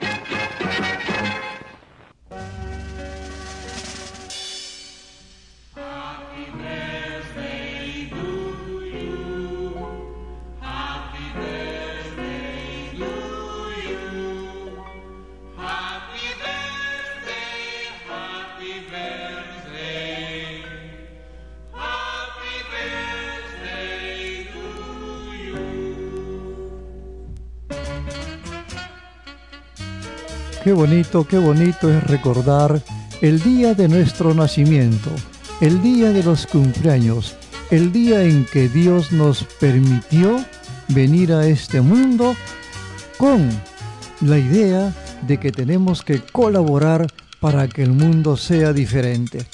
Qué 30.62 30.72
bonito, 30.72 31.26
qué 31.26 31.38
bonito 31.38 31.90
es 31.90 32.04
recordar 32.04 32.80
el 33.20 33.42
día 33.42 33.74
de 33.74 33.88
nuestro 33.88 34.32
nacimiento, 34.32 35.10
el 35.60 35.82
día 35.82 36.10
de 36.10 36.22
los 36.22 36.46
cumpleaños, 36.46 37.34
el 37.72 37.90
día 37.90 38.22
en 38.22 38.44
que 38.44 38.68
Dios 38.68 39.10
nos 39.10 39.42
permitió 39.42 40.36
venir 40.86 41.32
a 41.32 41.48
este 41.48 41.80
mundo 41.80 42.36
con 43.18 43.50
la 44.20 44.38
idea 44.38 44.94
de 45.22 45.40
que 45.40 45.50
tenemos 45.50 46.02
que 46.02 46.20
colaborar 46.20 47.08
para 47.40 47.66
que 47.66 47.82
el 47.82 47.90
mundo 47.90 48.36
sea 48.36 48.72
diferente. 48.72 49.44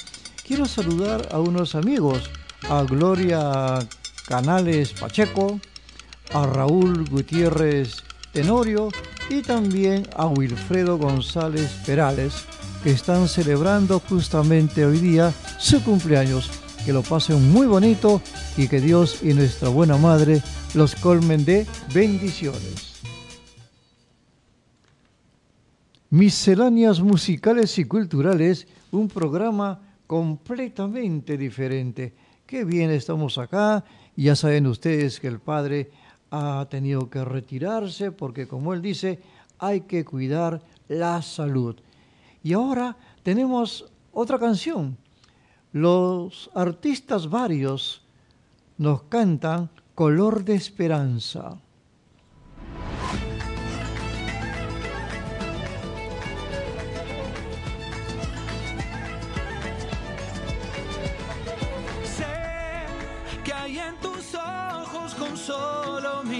Quiero 0.45 0.67
saludar 0.67 1.27
a 1.31 1.39
unos 1.39 1.73
amigos, 1.73 2.29
a 2.69 2.83
Gloria 2.83 3.79
Canales 4.27 4.93
Pacheco, 4.93 5.59
a 6.35 6.45
Raúl 6.45 7.09
Gutiérrez 7.09 7.95
Tenorio 8.31 8.89
y 9.29 9.41
también 9.41 10.07
a 10.15 10.27
Wilfredo 10.27 10.97
González 10.97 11.71
Perales, 11.85 12.45
que 12.83 12.91
están 12.91 13.27
celebrando 13.27 13.99
justamente 13.99 14.85
hoy 14.85 14.99
día 14.99 15.33
su 15.57 15.83
cumpleaños. 15.83 16.49
Que 16.85 16.93
lo 16.93 17.03
pasen 17.03 17.51
muy 17.51 17.67
bonito 17.67 18.21
y 18.57 18.67
que 18.67 18.79
Dios 18.79 19.21
y 19.21 19.33
nuestra 19.33 19.69
buena 19.69 19.97
madre 19.97 20.41
los 20.73 20.95
colmen 20.95 21.45
de 21.45 21.67
bendiciones. 21.93 23.01
Misceláneas 26.09 27.01
musicales 27.01 27.77
y 27.77 27.85
culturales, 27.85 28.67
un 28.91 29.09
programa 29.09 29.79
completamente 30.07 31.37
diferente. 31.37 32.15
Qué 32.47 32.63
bien 32.63 32.89
estamos 32.89 33.37
acá. 33.37 33.83
Ya 34.15 34.35
saben 34.35 34.65
ustedes 34.65 35.19
que 35.19 35.27
el 35.27 35.39
Padre 35.39 35.91
ha 36.31 36.67
tenido 36.69 37.09
que 37.09 37.23
retirarse 37.25 38.11
porque, 38.11 38.47
como 38.47 38.73
él 38.73 38.81
dice, 38.81 39.19
hay 39.57 39.81
que 39.81 40.05
cuidar 40.05 40.61
la 40.87 41.21
salud. 41.21 41.75
Y 42.43 42.53
ahora 42.53 42.97
tenemos 43.23 43.85
otra 44.13 44.39
canción. 44.39 44.97
Los 45.71 46.49
artistas 46.55 47.29
varios 47.29 48.01
nos 48.77 49.03
cantan 49.03 49.69
Color 49.93 50.45
de 50.45 50.55
Esperanza. 50.55 51.59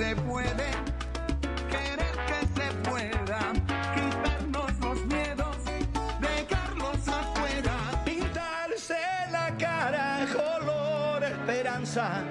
se 0.00 0.16
puede, 0.16 0.70
querer 1.68 2.16
que 2.26 2.40
se 2.56 2.72
pueda, 2.88 3.52
quitarnos 3.94 4.72
los 4.80 5.04
miedos, 5.04 5.56
dejarlos 6.20 7.06
afuera. 7.06 7.76
Pintarse 8.02 8.96
la 9.30 9.54
cara 9.58 10.26
color 10.32 11.22
esperanza. 11.24 12.22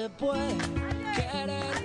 Se 0.00 0.08
puede, 0.08 0.56
querer 1.14 1.79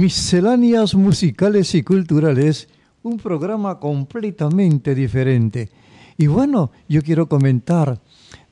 Misceláneas 0.00 0.94
musicales 0.94 1.74
y 1.74 1.82
culturales, 1.82 2.70
un 3.02 3.18
programa 3.18 3.78
completamente 3.78 4.94
diferente. 4.94 5.68
Y 6.16 6.26
bueno, 6.26 6.70
yo 6.88 7.02
quiero 7.02 7.28
comentar 7.28 8.00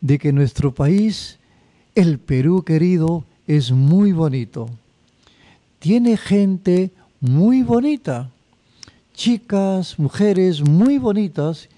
de 0.02 0.18
que 0.18 0.30
nuestro 0.30 0.74
país, 0.74 1.38
el 1.94 2.18
Perú 2.18 2.64
querido, 2.64 3.24
es 3.46 3.72
muy 3.72 4.12
bonito. 4.12 4.68
Tiene 5.78 6.18
gente 6.18 6.90
muy 7.18 7.62
bonita, 7.62 8.30
chicas, 9.14 9.98
mujeres 9.98 10.68
muy 10.68 10.98
bonitas 10.98 11.70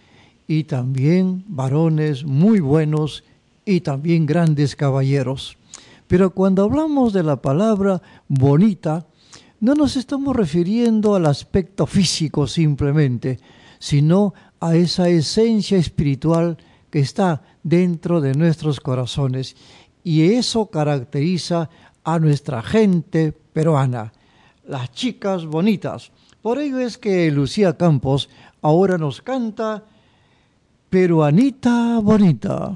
y 0.48 0.64
también 0.64 1.44
varones 1.46 2.24
muy 2.24 2.58
buenos 2.58 3.22
y 3.64 3.82
también 3.82 4.26
grandes 4.26 4.74
caballeros. 4.74 5.56
Pero 6.08 6.30
cuando 6.30 6.64
hablamos 6.64 7.12
de 7.12 7.22
la 7.22 7.40
palabra 7.40 8.02
bonita, 8.26 9.06
no 9.60 9.74
nos 9.74 9.96
estamos 9.96 10.34
refiriendo 10.34 11.14
al 11.14 11.26
aspecto 11.26 11.86
físico 11.86 12.46
simplemente, 12.46 13.38
sino 13.78 14.34
a 14.58 14.74
esa 14.74 15.08
esencia 15.08 15.78
espiritual 15.78 16.56
que 16.90 17.00
está 17.00 17.42
dentro 17.62 18.20
de 18.20 18.34
nuestros 18.34 18.80
corazones. 18.80 19.56
Y 20.02 20.32
eso 20.32 20.66
caracteriza 20.66 21.68
a 22.04 22.18
nuestra 22.18 22.62
gente 22.62 23.32
peruana, 23.32 24.12
las 24.66 24.90
chicas 24.92 25.44
bonitas. 25.44 26.10
Por 26.40 26.58
ello 26.58 26.80
es 26.80 26.96
que 26.96 27.30
Lucía 27.30 27.76
Campos 27.76 28.30
ahora 28.62 28.96
nos 28.96 29.20
canta 29.20 29.84
Peruanita 30.88 32.00
Bonita. 32.02 32.74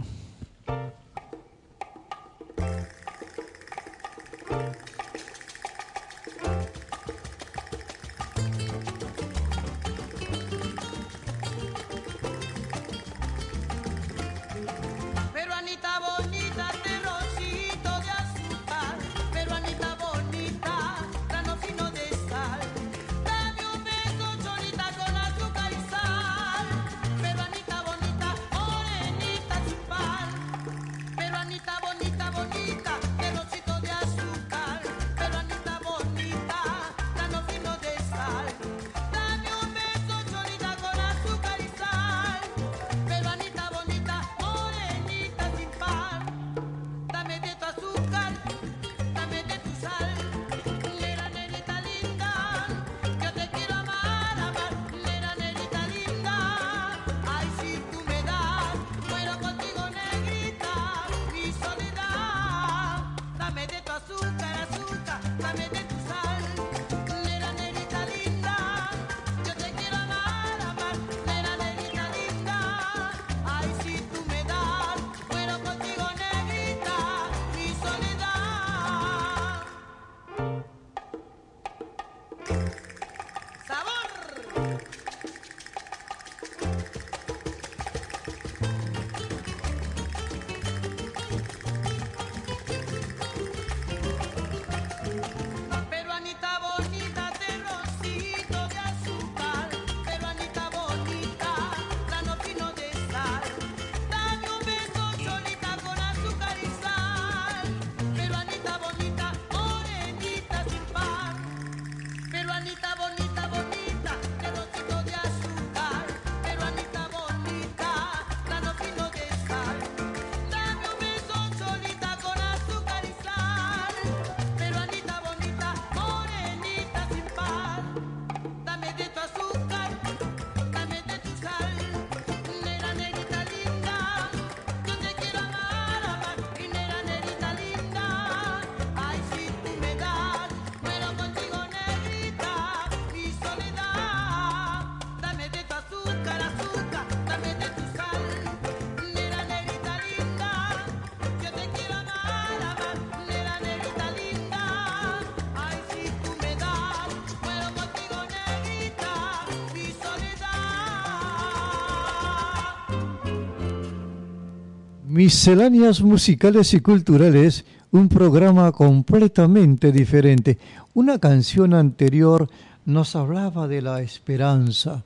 Misceláneas 165.24 166.02
musicales 166.02 166.74
y 166.74 166.80
culturales, 166.80 167.64
un 167.92 168.10
programa 168.10 168.70
completamente 168.72 169.90
diferente. 169.90 170.58
Una 170.92 171.18
canción 171.18 171.72
anterior 171.72 172.50
nos 172.84 173.16
hablaba 173.16 173.66
de 173.66 173.80
la 173.80 174.02
esperanza. 174.02 175.02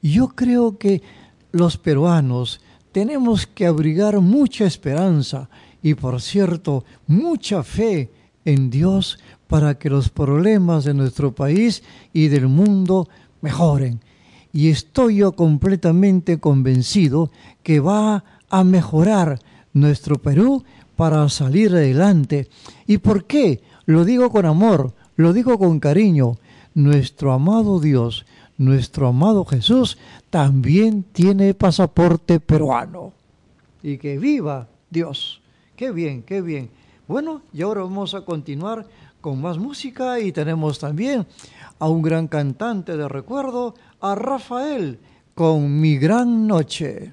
Yo 0.00 0.28
creo 0.28 0.78
que 0.78 1.02
los 1.50 1.78
peruanos 1.78 2.60
tenemos 2.92 3.48
que 3.48 3.66
abrigar 3.66 4.20
mucha 4.20 4.66
esperanza 4.66 5.50
y, 5.82 5.94
por 5.94 6.22
cierto, 6.22 6.84
mucha 7.08 7.64
fe 7.64 8.12
en 8.44 8.70
Dios 8.70 9.18
para 9.48 9.76
que 9.80 9.90
los 9.90 10.10
problemas 10.10 10.84
de 10.84 10.94
nuestro 10.94 11.34
país 11.34 11.82
y 12.12 12.28
del 12.28 12.46
mundo 12.46 13.08
mejoren. 13.40 13.98
Y 14.52 14.70
estoy 14.70 15.22
completamente 15.34 16.38
convencido 16.38 17.32
que 17.64 17.80
va 17.80 18.22
a 18.48 18.62
mejorar 18.62 19.40
nuestro 19.76 20.16
Perú 20.16 20.64
para 20.96 21.28
salir 21.28 21.70
adelante. 21.72 22.48
¿Y 22.86 22.98
por 22.98 23.24
qué? 23.24 23.60
Lo 23.84 24.04
digo 24.04 24.30
con 24.30 24.46
amor, 24.46 24.94
lo 25.16 25.32
digo 25.32 25.58
con 25.58 25.78
cariño. 25.80 26.38
Nuestro 26.74 27.32
amado 27.32 27.78
Dios, 27.78 28.26
nuestro 28.58 29.08
amado 29.08 29.44
Jesús, 29.44 29.98
también 30.30 31.04
tiene 31.12 31.54
pasaporte 31.54 32.40
peruano. 32.40 33.12
Y 33.82 33.98
que 33.98 34.18
viva 34.18 34.66
Dios. 34.90 35.40
Qué 35.76 35.90
bien, 35.90 36.22
qué 36.22 36.40
bien. 36.40 36.70
Bueno, 37.06 37.42
y 37.52 37.62
ahora 37.62 37.82
vamos 37.82 38.14
a 38.14 38.22
continuar 38.22 38.86
con 39.20 39.40
más 39.40 39.58
música 39.58 40.20
y 40.20 40.32
tenemos 40.32 40.78
también 40.78 41.26
a 41.78 41.88
un 41.88 42.00
gran 42.00 42.28
cantante 42.28 42.96
de 42.96 43.08
recuerdo, 43.08 43.74
a 44.00 44.14
Rafael, 44.14 44.98
con 45.34 45.80
Mi 45.80 45.98
Gran 45.98 46.46
Noche. 46.46 47.12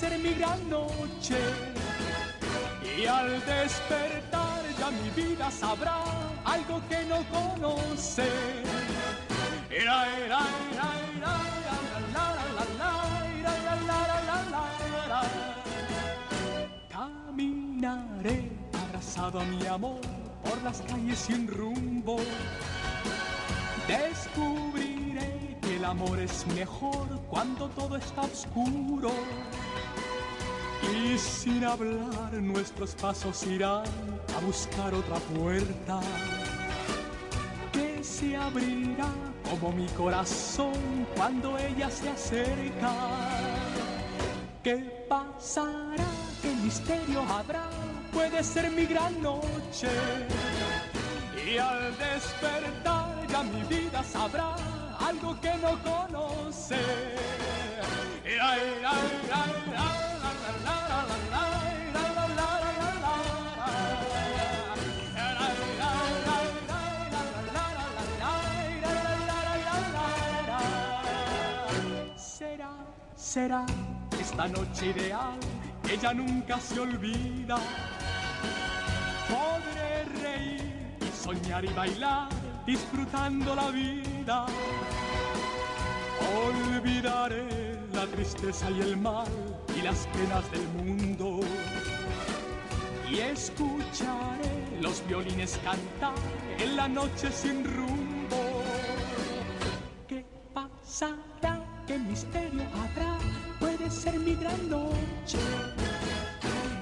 Ser 0.00 0.18
mi 0.18 0.32
gran 0.32 0.60
noche. 0.70 1.38
Y 2.96 3.04
al 3.06 3.28
despertar 3.44 4.62
ya 4.78 4.90
mi 4.90 5.10
vida 5.10 5.50
sabrá 5.50 5.98
algo 6.44 6.80
que 6.88 7.00
no 7.04 7.18
conoce. 7.36 8.28
Caminaré 16.88 18.50
abrazado 18.84 19.40
a 19.40 19.44
mi 19.44 19.66
amor 19.66 20.00
por 20.44 20.62
las 20.62 20.80
calles 20.82 21.18
sin 21.18 21.46
rumbo. 21.46 22.16
Descubriré 23.86 25.58
que 25.60 25.76
el 25.76 25.84
amor 25.84 26.18
es 26.18 26.46
mejor 26.58 27.06
cuando 27.28 27.68
todo 27.68 27.96
está 27.96 28.22
oscuro. 28.22 29.12
Y 30.82 31.18
sin 31.18 31.64
hablar 31.64 32.32
nuestros 32.32 32.94
pasos 32.94 33.42
irán 33.46 33.84
a 34.36 34.40
buscar 34.44 34.94
otra 34.94 35.16
puerta 35.16 36.00
que 37.72 38.02
se 38.02 38.36
abrirá 38.36 39.08
como 39.48 39.72
mi 39.72 39.86
corazón 39.88 41.06
cuando 41.16 41.58
ella 41.58 41.90
se 41.90 42.08
acerca. 42.08 42.92
¿Qué 44.62 45.06
pasará? 45.08 46.06
¿Qué 46.42 46.54
misterio 46.54 47.22
habrá? 47.22 47.68
Puede 48.12 48.42
ser 48.42 48.70
mi 48.70 48.86
gran 48.86 49.20
noche. 49.22 49.88
Y 51.46 51.58
al 51.58 51.96
despertar 51.98 53.26
ya 53.28 53.42
mi 53.42 53.62
vida 53.62 54.02
sabrá 54.04 54.54
algo 54.98 55.38
que 55.40 55.54
no 55.56 55.78
conoce. 55.82 56.76
Ira, 58.24 58.56
ira, 58.56 58.92
ira, 59.26 60.09
será 73.30 73.64
esta 74.20 74.48
noche 74.48 74.86
ideal, 74.86 75.38
ella 75.88 76.12
nunca 76.12 76.58
se 76.58 76.80
olvida. 76.80 77.58
Podré 79.30 80.04
reír 80.20 80.96
y 81.00 81.24
soñar 81.24 81.64
y 81.64 81.72
bailar, 81.72 82.28
disfrutando 82.66 83.54
la 83.54 83.70
vida. 83.70 84.46
Olvidaré 86.44 87.78
la 87.92 88.04
tristeza 88.08 88.68
y 88.68 88.80
el 88.80 88.96
mal 88.96 89.28
y 89.78 89.82
las 89.82 90.08
penas 90.08 90.50
del 90.50 90.66
mundo. 90.82 91.38
Y 93.08 93.20
escucharé 93.20 94.80
los 94.80 95.06
violines 95.06 95.56
cantar 95.62 96.14
en 96.58 96.74
la 96.74 96.88
noche 96.88 97.30
sin 97.30 97.62
rumbo. 97.64 98.64
¿Qué 100.08 100.26
pasará? 100.52 101.29
¿Qué 101.86 101.98
misterio 101.98 102.62
habrá? 102.74 103.18
Puede 103.58 103.90
ser 103.90 104.18
mi 104.18 104.34
gran 104.34 104.68
noche. 104.68 105.38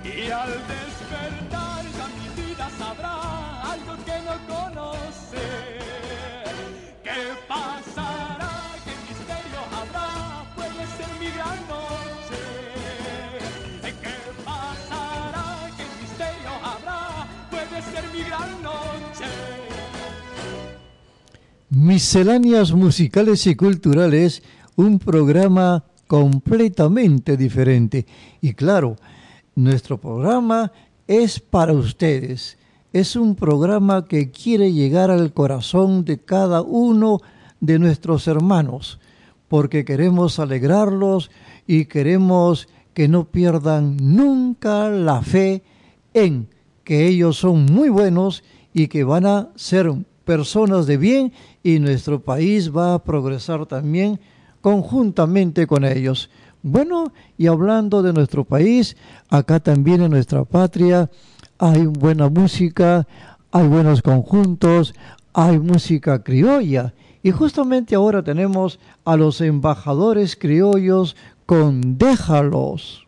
Y 0.04 0.30
al 0.30 0.50
despertar 0.50 1.84
ya 1.96 2.06
mi 2.18 2.42
vida 2.42 2.68
sabrá 2.78 3.62
algo 3.72 3.96
que 4.04 4.16
no 4.26 4.36
conoce. 4.54 5.46
¿Qué 7.02 7.20
pasará? 7.48 8.50
¿Qué 8.84 8.92
misterio 9.08 9.60
habrá? 9.78 10.44
Puede 10.54 10.86
ser 10.96 11.10
mi 11.20 11.30
gran 11.36 11.58
noche. 11.68 12.40
¿Qué 14.02 14.16
pasará? 14.44 15.70
¿Qué 15.76 15.84
misterio 16.02 16.52
habrá? 16.62 17.00
Puede 17.50 17.82
ser 17.82 18.04
mi 18.12 18.22
gran 18.24 18.62
noche. 18.62 19.26
Misceláneas 21.70 22.72
musicales 22.72 23.46
y 23.46 23.54
culturales, 23.54 24.42
un 24.78 25.00
programa 25.00 25.84
completamente 26.06 27.36
diferente. 27.36 28.06
Y 28.40 28.54
claro, 28.54 28.94
nuestro 29.56 30.00
programa 30.00 30.70
es 31.08 31.40
para 31.40 31.72
ustedes. 31.72 32.56
Es 32.92 33.16
un 33.16 33.34
programa 33.34 34.06
que 34.06 34.30
quiere 34.30 34.72
llegar 34.72 35.10
al 35.10 35.32
corazón 35.32 36.04
de 36.04 36.18
cada 36.18 36.62
uno 36.62 37.20
de 37.60 37.80
nuestros 37.80 38.28
hermanos, 38.28 39.00
porque 39.48 39.84
queremos 39.84 40.38
alegrarlos 40.38 41.32
y 41.66 41.86
queremos 41.86 42.68
que 42.94 43.08
no 43.08 43.24
pierdan 43.24 43.96
nunca 44.00 44.88
la 44.90 45.22
fe 45.22 45.64
en 46.14 46.46
que 46.84 47.08
ellos 47.08 47.36
son 47.36 47.66
muy 47.66 47.88
buenos 47.88 48.44
y 48.72 48.86
que 48.86 49.02
van 49.02 49.26
a 49.26 49.48
ser 49.56 49.92
personas 50.24 50.86
de 50.86 50.98
bien 50.98 51.32
y 51.64 51.80
nuestro 51.80 52.22
país 52.22 52.74
va 52.74 52.94
a 52.94 53.02
progresar 53.02 53.66
también 53.66 54.20
conjuntamente 54.60 55.66
con 55.66 55.84
ellos. 55.84 56.30
Bueno, 56.62 57.12
y 57.36 57.46
hablando 57.46 58.02
de 58.02 58.12
nuestro 58.12 58.44
país, 58.44 58.96
acá 59.30 59.60
también 59.60 60.02
en 60.02 60.10
nuestra 60.10 60.44
patria 60.44 61.10
hay 61.58 61.86
buena 61.86 62.28
música, 62.28 63.06
hay 63.50 63.66
buenos 63.66 64.02
conjuntos, 64.02 64.94
hay 65.32 65.58
música 65.58 66.22
criolla. 66.22 66.94
Y 67.22 67.30
justamente 67.30 67.94
ahora 67.94 68.22
tenemos 68.22 68.78
a 69.04 69.16
los 69.16 69.40
embajadores 69.40 70.36
criollos 70.36 71.16
con 71.46 71.98
Déjalos. 71.98 73.07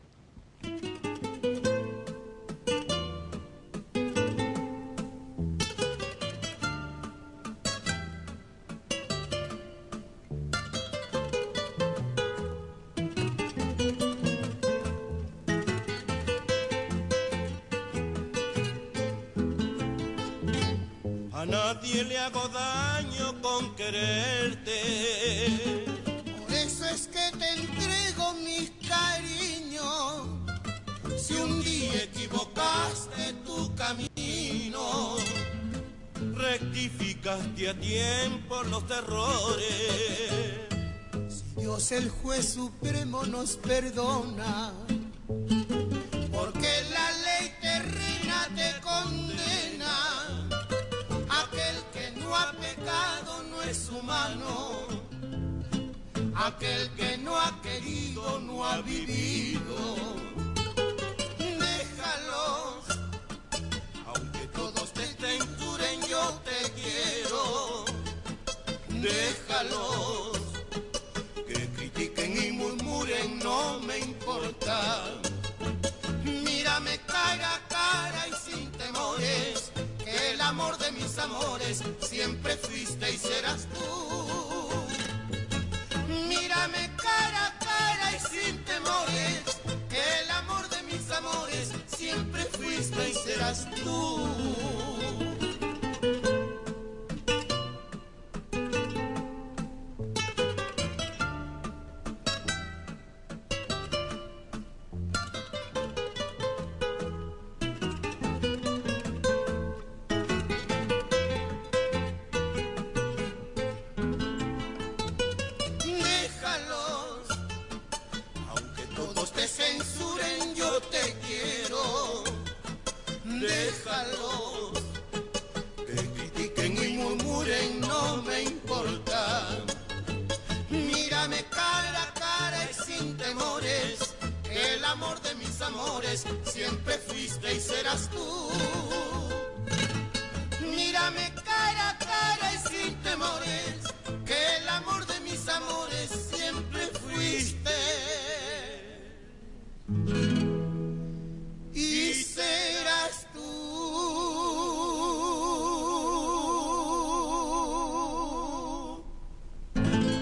Nos 43.51 43.57
perdona, 43.57 44.10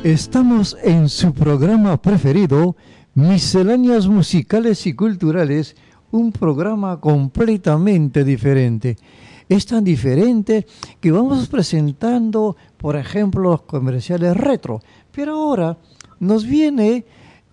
Estamos 0.04 0.76
en 0.84 1.08
su 1.08 1.34
programa 1.34 2.00
preferido, 2.00 2.76
Misceláneas 3.14 4.06
Musicales 4.06 4.86
y 4.86 4.92
Culturales, 4.92 5.74
un 6.12 6.30
programa 6.30 7.00
completamente 7.00 8.22
diferente. 8.22 8.96
Es 9.48 9.66
tan 9.66 9.82
diferente 9.82 10.66
que 11.00 11.10
vamos 11.10 11.48
presentando, 11.48 12.56
por 12.76 12.94
ejemplo, 12.94 13.42
los 13.42 13.62
comerciales 13.62 14.36
retro. 14.36 14.80
Pero 15.10 15.34
ahora 15.34 15.76
nos 16.20 16.46
viene 16.46 17.04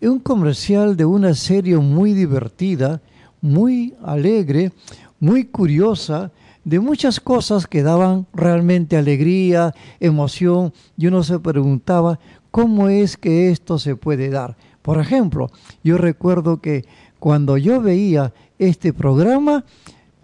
un 0.01 0.19
comercial 0.19 0.95
de 0.95 1.05
una 1.05 1.33
serie 1.33 1.77
muy 1.77 2.13
divertida, 2.13 3.01
muy 3.41 3.95
alegre, 4.03 4.71
muy 5.19 5.45
curiosa, 5.45 6.31
de 6.66 6.80
muchas 6.80 7.20
cosas 7.20 7.68
que 7.68 7.84
daban 7.84 8.28
realmente 8.34 8.97
alegría, 8.97 9.74
emoción, 9.99 10.74
y 10.97 11.07
uno 11.07 11.24
se 11.24 11.39
preguntaba 11.39 12.20
cómo 12.51 12.89
es 12.89 13.18
que 13.18 13.51
esto 13.51 13.80
se 13.80 13.95
puede 13.95 14.30
dar. 14.30 14.57
Por 14.82 14.99
ejemplo, 14.99 15.51
yo 15.84 15.97
recuerdo 15.97 16.61
que 16.61 16.86
cuando 17.20 17.57
yo 17.57 17.82
veía 17.82 18.34
este 18.59 18.93
programa, 18.93 19.63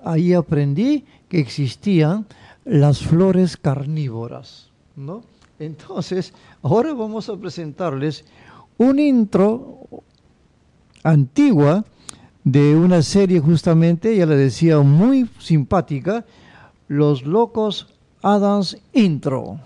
ahí 0.04 0.34
aprendí 0.34 1.06
que 1.30 1.40
existían 1.40 2.26
las 2.66 3.00
flores 3.00 3.56
carnívoras, 3.56 4.70
¿no? 4.96 5.22
Entonces, 5.60 6.34
ahora 6.64 6.94
vamos 6.94 7.30
a 7.30 7.38
presentarles 7.38 8.26
un 8.78 9.00
intro 9.00 9.80
antigua 11.04 11.86
de 12.44 12.76
una 12.76 13.02
serie 13.02 13.40
justamente, 13.40 14.16
ya 14.16 14.26
le 14.26 14.36
decía, 14.36 14.80
muy 14.80 15.30
simpática, 15.40 16.26
Los 16.88 17.24
Locos 17.24 17.94
Adams 18.22 18.78
Intro. 18.94 19.60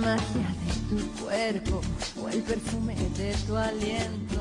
magia 0.03 0.48
de 0.66 0.74
tu 0.90 1.22
cuerpo 1.22 1.80
o 2.20 2.28
el 2.28 2.42
perfume 2.42 2.96
de 3.16 3.34
tu 3.46 3.57
aliento. 3.57 4.40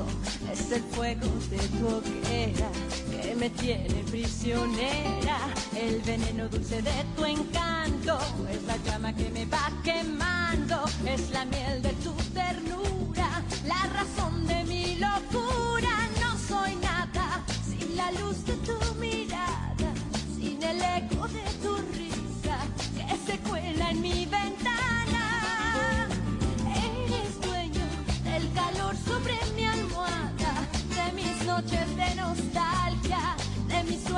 Es 0.52 0.72
el 0.72 0.82
fuego 0.82 1.28
de 1.50 1.58
tu 1.78 1.86
hoguera 1.86 2.68
que 3.10 3.34
me 3.36 3.48
tiene 3.50 4.02
prisionera. 4.10 5.38
El 5.76 6.00
veneno 6.02 6.48
dulce 6.48 6.82
de 6.82 6.98
tu 7.16 7.24
encanto 7.24 8.18
es 8.50 8.62
la 8.64 8.76
llama 8.78 9.14
que 9.14 9.30
me 9.30 9.46
va 9.46 9.70
quemando. 9.84 10.84
Es 11.06 11.30
la 11.30 11.44
miel 11.44 11.80
de 11.82 11.92
tu 12.01 12.01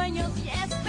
sueños 0.05 0.31
y 0.45 0.49
es 0.49 0.84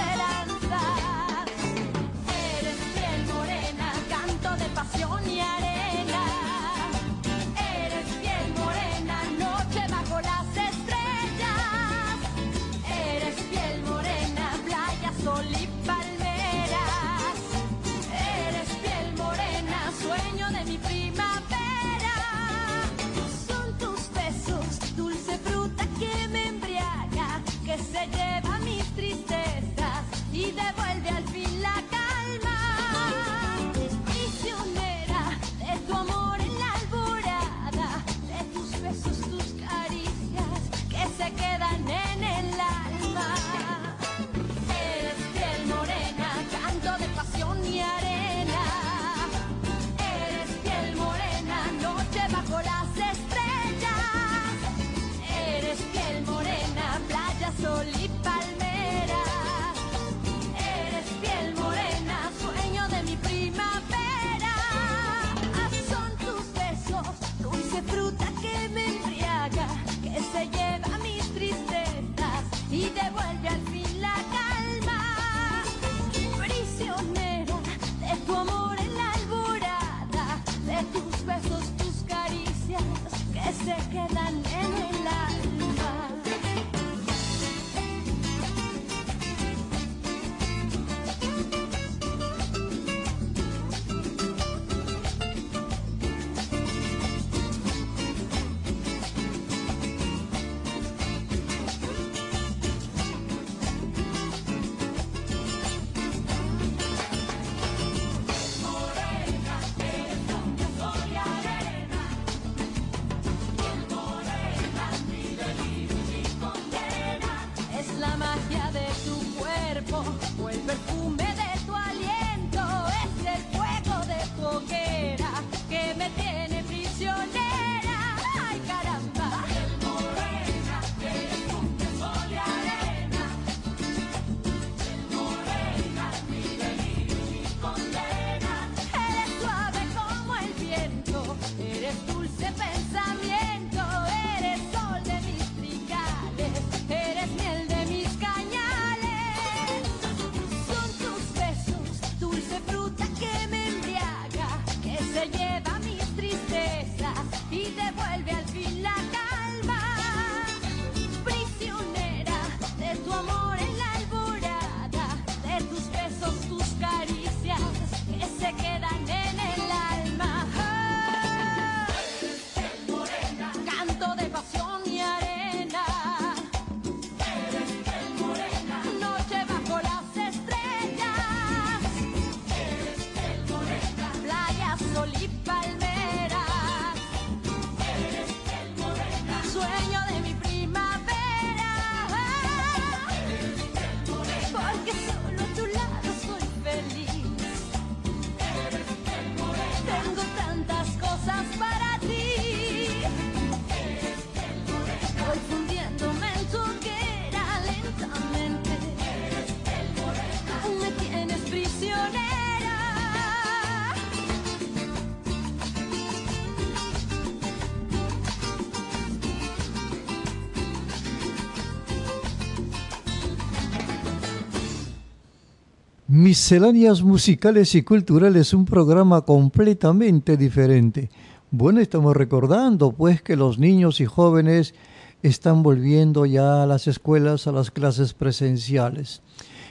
Misceláneas 226.26 227.04
musicales 227.04 227.76
y 227.76 227.84
culturales, 227.84 228.52
un 228.56 228.66
programa 228.66 229.22
completamente 229.22 230.38
diferente. 230.38 231.12
Bueno, 231.52 231.82
estamos 231.82 232.18
recordando 232.18 232.92
pues 232.94 233.22
que 233.22 233.36
los 233.36 233.60
niños 233.60 234.02
y 234.02 234.06
jóvenes 234.06 234.74
están 235.22 235.62
volviendo 235.62 236.26
ya 236.26 236.64
a 236.64 236.66
las 236.66 236.88
escuelas, 236.88 237.46
a 237.46 237.52
las 237.52 237.70
clases 237.70 238.16
presenciales. 238.16 239.22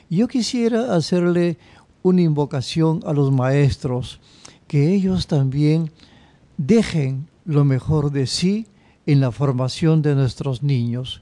Yo 0.09 0.29
quisiera 0.29 0.95
hacerle 0.95 1.59
una 2.05 2.23
invocación 2.23 3.01
a 3.05 3.13
los 3.13 3.33
maestros, 3.33 4.21
que 4.69 4.95
ellos 4.95 5.27
también 5.27 5.91
dejen 6.57 7.27
lo 7.45 7.65
mejor 7.65 8.13
de 8.13 8.29
sí 8.29 8.69
en 9.07 9.19
la 9.19 9.33
formación 9.33 10.03
de 10.03 10.15
nuestros 10.15 10.63
niños 10.63 11.21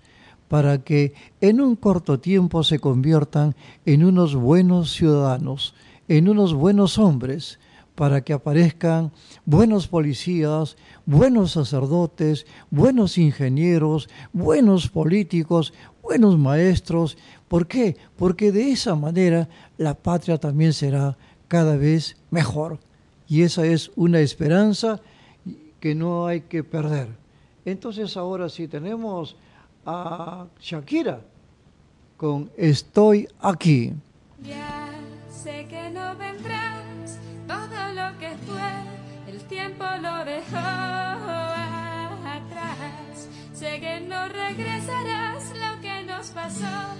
para 0.52 0.84
que 0.84 1.14
en 1.40 1.62
un 1.62 1.76
corto 1.76 2.20
tiempo 2.20 2.62
se 2.62 2.78
conviertan 2.78 3.56
en 3.86 4.04
unos 4.04 4.34
buenos 4.34 4.92
ciudadanos, 4.92 5.74
en 6.08 6.28
unos 6.28 6.52
buenos 6.52 6.98
hombres, 6.98 7.58
para 7.94 8.20
que 8.20 8.34
aparezcan 8.34 9.12
buenos 9.46 9.88
policías, 9.88 10.76
buenos 11.06 11.52
sacerdotes, 11.52 12.44
buenos 12.70 13.16
ingenieros, 13.16 14.10
buenos 14.34 14.90
políticos, 14.90 15.72
buenos 16.02 16.36
maestros. 16.36 17.16
¿Por 17.48 17.66
qué? 17.66 17.96
Porque 18.18 18.52
de 18.52 18.72
esa 18.72 18.94
manera 18.94 19.48
la 19.78 19.94
patria 19.94 20.36
también 20.36 20.74
será 20.74 21.16
cada 21.48 21.78
vez 21.78 22.18
mejor. 22.30 22.78
Y 23.26 23.40
esa 23.40 23.64
es 23.64 23.90
una 23.96 24.20
esperanza 24.20 25.00
que 25.80 25.94
no 25.94 26.26
hay 26.26 26.42
que 26.42 26.62
perder. 26.62 27.08
Entonces 27.64 28.18
ahora 28.18 28.50
sí 28.50 28.68
tenemos 28.68 29.34
a 29.86 30.46
Shakira 30.60 31.20
con 32.16 32.50
Estoy 32.56 33.28
aquí. 33.40 33.92
Ya 34.42 34.90
sé 35.28 35.66
que 35.68 35.90
no 35.90 36.14
vendrás, 36.16 37.18
todo 37.46 37.92
lo 37.94 38.18
que 38.18 38.36
fue, 38.46 39.32
el 39.32 39.42
tiempo 39.44 39.84
lo 40.00 40.24
dejó 40.24 40.56
atrás. 42.26 43.28
Sé 43.52 43.80
que 43.80 44.00
no 44.00 44.28
regresarás, 44.28 45.52
lo 45.56 45.80
que 45.80 46.04
nos 46.04 46.30
pasó 46.30 46.96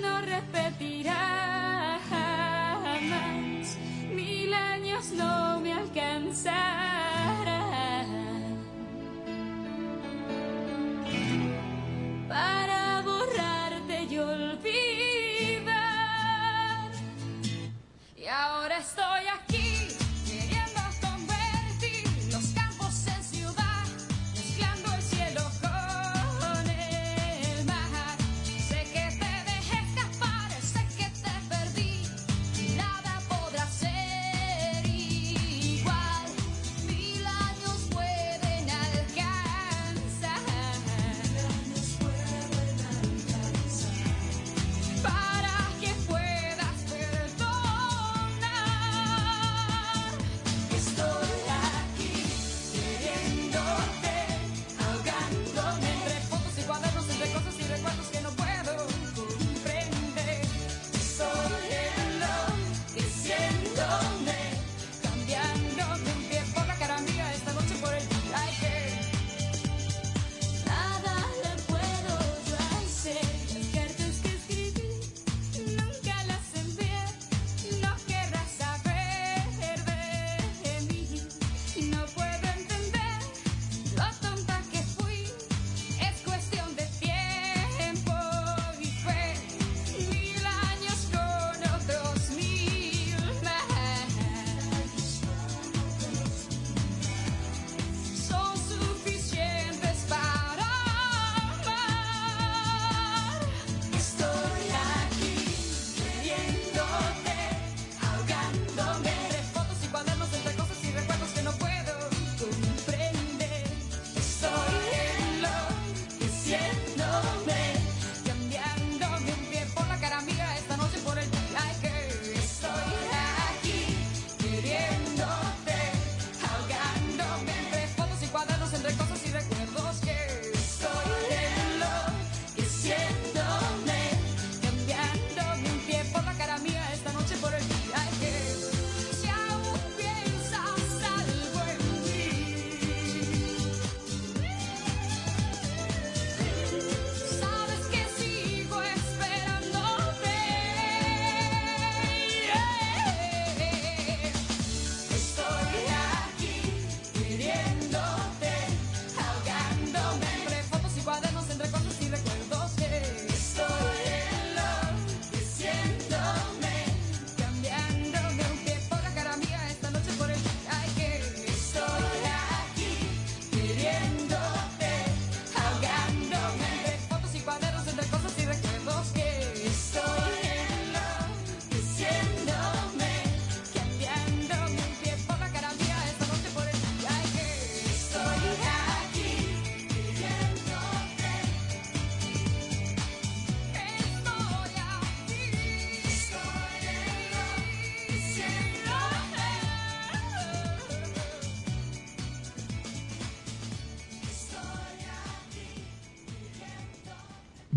no 0.00 0.20
repetirá 0.22 1.98
jamás. 2.08 3.76
Mil 4.14 4.54
años 4.54 5.10
no 5.12 5.60
me 5.60 5.72
alcanzarán 5.72 7.15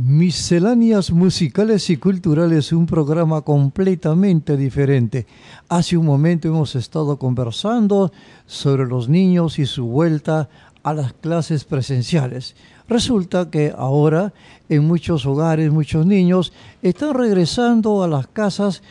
Misceláneas 0.01 1.11
musicales 1.11 1.89
y 1.89 1.97
culturales, 1.97 2.71
un 2.71 2.85
programa 2.85 3.41
completamente 3.41 4.55
diferente. 4.55 5.27
Hace 5.67 5.97
un 5.97 6.05
momento 6.05 6.47
hemos 6.47 6.73
estado 6.75 7.19
conversando 7.19 8.09
sobre 8.45 8.85
los 8.85 9.09
niños 9.09 9.59
y 9.59 9.65
su 9.65 9.87
vuelta 9.87 10.47
a 10.83 10.93
las 10.93 11.11
clases 11.11 11.65
presenciales. 11.65 12.55
Resulta 12.87 13.51
que 13.51 13.73
ahora 13.77 14.31
en 14.69 14.87
muchos 14.87 15.25
hogares, 15.25 15.69
muchos 15.69 16.05
niños 16.05 16.53
están 16.81 17.13
regresando 17.13 18.01
a 18.01 18.07
las 18.07 18.27
casas 18.27 18.81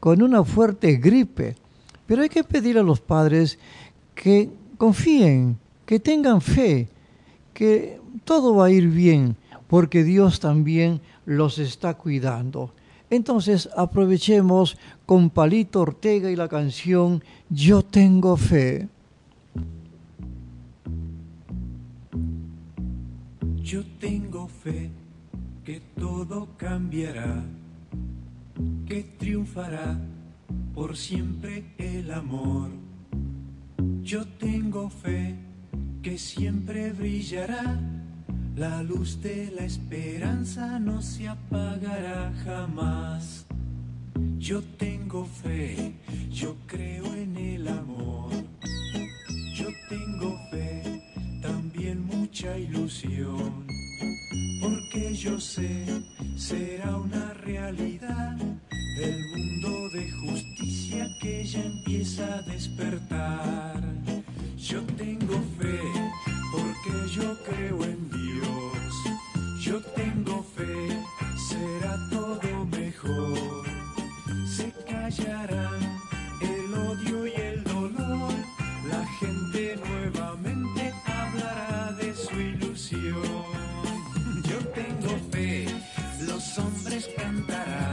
con 0.00 0.22
una 0.22 0.42
fuerte 0.42 0.96
gripe. 0.96 1.54
Pero 2.04 2.22
hay 2.22 2.28
que 2.28 2.42
pedir 2.42 2.78
a 2.78 2.82
los 2.82 2.98
padres 2.98 3.60
que 4.12 4.50
confíen, 4.76 5.56
que 5.86 6.00
tengan 6.00 6.40
fe, 6.40 6.88
que 7.54 8.00
todo 8.24 8.56
va 8.56 8.66
a 8.66 8.70
ir 8.72 8.88
bien, 8.88 9.36
porque 9.68 10.02
Dios 10.02 10.40
también 10.40 11.00
los 11.24 11.58
está 11.58 11.94
cuidando. 11.94 12.72
Entonces 13.10 13.68
aprovechemos 13.76 14.76
con 15.06 15.30
Palito 15.30 15.80
Ortega 15.80 16.30
y 16.30 16.36
la 16.36 16.48
canción 16.48 17.22
Yo 17.48 17.82
tengo 17.82 18.36
fe. 18.36 18.88
Yo 23.62 23.84
tengo 24.00 24.48
fe 24.48 24.90
que 25.64 25.80
todo 25.98 26.48
cambiará, 26.56 27.44
que 28.86 29.02
triunfará 29.18 29.98
por 30.74 30.96
siempre 30.96 31.74
el 31.76 32.10
amor. 32.10 32.70
Yo 34.02 34.26
tengo 34.26 34.88
fe 34.88 35.34
que 36.02 36.16
siempre 36.16 36.92
brillará, 36.92 37.78
la 38.58 38.82
luz 38.82 39.22
de 39.22 39.52
la 39.54 39.64
esperanza 39.64 40.80
no 40.80 41.00
se 41.00 41.28
apagará 41.28 42.32
jamás. 42.44 43.46
Yo 44.36 44.62
tengo 44.76 45.24
fe, 45.24 45.94
yo 46.28 46.56
creo 46.66 47.06
en 47.14 47.36
el 47.36 47.68
amor. 47.68 48.32
Yo 49.54 49.68
tengo 49.88 50.36
fe, 50.50 50.82
también 51.40 52.04
mucha 52.04 52.58
ilusión, 52.58 53.64
porque 54.60 55.14
yo 55.14 55.38
sé, 55.38 55.84
será 56.36 56.96
una 56.96 57.34
realidad 57.34 58.36
el 59.00 59.24
mundo 59.36 59.88
de 59.90 60.10
justicia 60.10 61.08
que 61.20 61.44
ya 61.44 61.62
empieza 61.64 62.24
a 62.34 62.42
despertar. 62.42 63.80
Yo 64.56 64.82
tengo 64.96 65.40
fe, 65.60 65.80
porque 66.50 67.08
yo 67.08 67.36
creo 67.44 67.84
en 67.84 68.10
Dios. 68.10 68.94
Yo 69.60 69.80
tengo 69.94 70.42
fe, 70.56 70.98
será 71.48 71.96
todo 72.10 72.64
mejor. 72.66 73.64
Se 74.46 74.72
callarán 74.88 75.80
el 76.40 76.74
odio 76.74 77.26
y 77.26 77.32
el 77.32 77.64
dolor. 77.64 78.32
La 78.88 79.04
gente 79.18 79.78
nuevamente 79.88 80.92
hablará 81.04 81.92
de 81.92 82.14
su 82.14 82.34
ilusión. 82.34 83.44
Yo 84.44 84.58
tengo 84.74 85.18
fe, 85.30 85.66
los 86.26 86.58
hombres 86.58 87.08
cantarán 87.16 87.87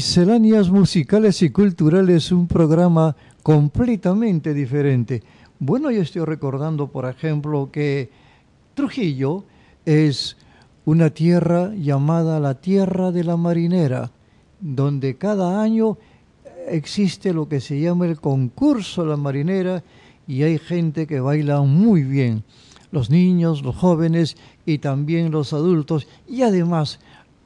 Misceláneas 0.00 0.70
musicales 0.70 1.42
y 1.42 1.50
culturales, 1.50 2.32
un 2.32 2.46
programa 2.46 3.14
completamente 3.42 4.54
diferente. 4.54 5.22
Bueno, 5.58 5.90
yo 5.90 6.00
estoy 6.00 6.24
recordando, 6.24 6.88
por 6.88 7.04
ejemplo, 7.04 7.68
que 7.70 8.08
Trujillo 8.72 9.44
es 9.84 10.38
una 10.86 11.10
tierra 11.10 11.74
llamada 11.74 12.40
la 12.40 12.62
Tierra 12.62 13.12
de 13.12 13.24
la 13.24 13.36
Marinera, 13.36 14.10
donde 14.58 15.18
cada 15.18 15.60
año 15.60 15.98
existe 16.66 17.34
lo 17.34 17.46
que 17.46 17.60
se 17.60 17.78
llama 17.78 18.06
el 18.06 18.18
concurso 18.18 19.04
La 19.04 19.18
Marinera 19.18 19.84
y 20.26 20.44
hay 20.44 20.56
gente 20.56 21.06
que 21.06 21.20
baila 21.20 21.60
muy 21.60 22.04
bien, 22.04 22.42
los 22.90 23.10
niños, 23.10 23.62
los 23.62 23.76
jóvenes 23.76 24.38
y 24.64 24.78
también 24.78 25.30
los 25.30 25.52
adultos 25.52 26.08
y 26.26 26.40
además 26.40 27.00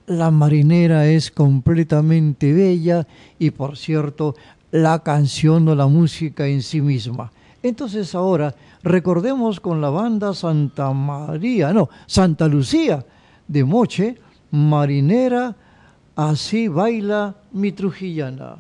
la 0.06 0.30
marinera 0.30 1.06
es 1.06 1.30
completamente 1.30 2.52
bella 2.52 3.06
y 3.38 3.50
por 3.50 3.76
cierto 3.76 4.34
la 4.70 4.98
canción 5.02 5.68
o 5.68 5.74
la 5.74 5.86
música 5.86 6.46
en 6.46 6.62
sí 6.62 6.80
misma. 6.80 7.32
Entonces 7.62 8.14
ahora 8.14 8.54
recordemos 8.82 9.60
con 9.60 9.80
la 9.80 9.88
banda 9.88 10.34
Santa 10.34 10.92
María, 10.92 11.72
no, 11.72 11.88
Santa 12.06 12.48
Lucía 12.48 13.04
de 13.48 13.64
Moche, 13.64 14.18
marinera, 14.50 15.56
así 16.16 16.68
baila 16.68 17.34
mi 17.52 17.72
trujillana. 17.72 18.56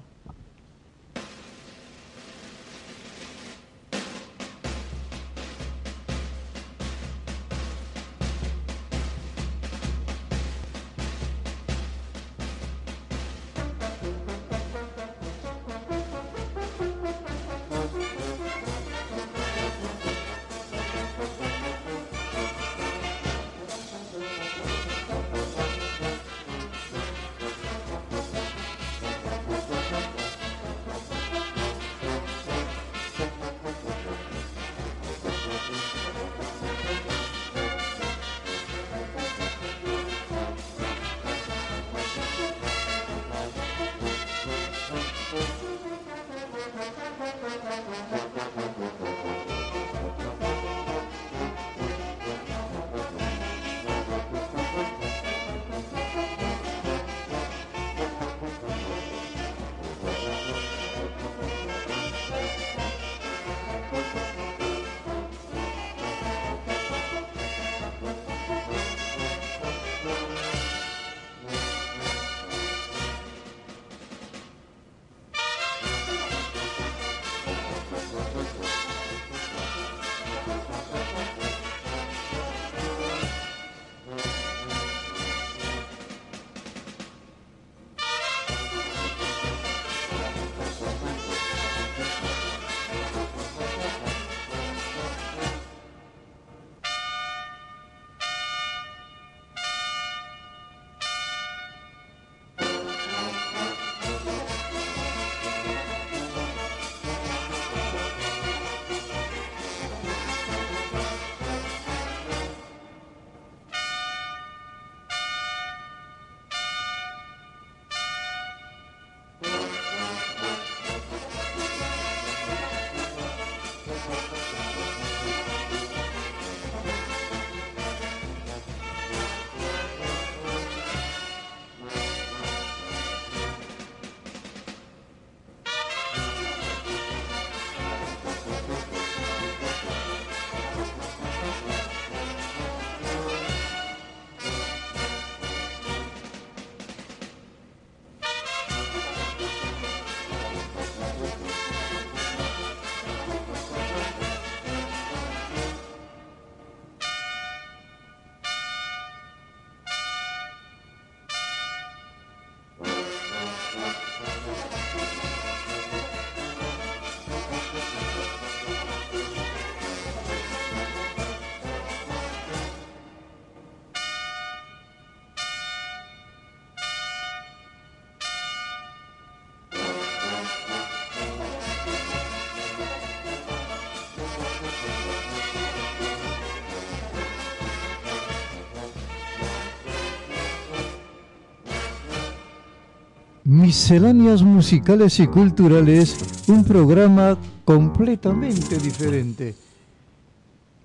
Misceláneas 193.74 194.40
musicales 194.40 195.18
y 195.18 195.26
culturales, 195.26 196.16
un 196.46 196.62
programa 196.62 197.36
completamente 197.64 198.78
diferente. 198.78 199.56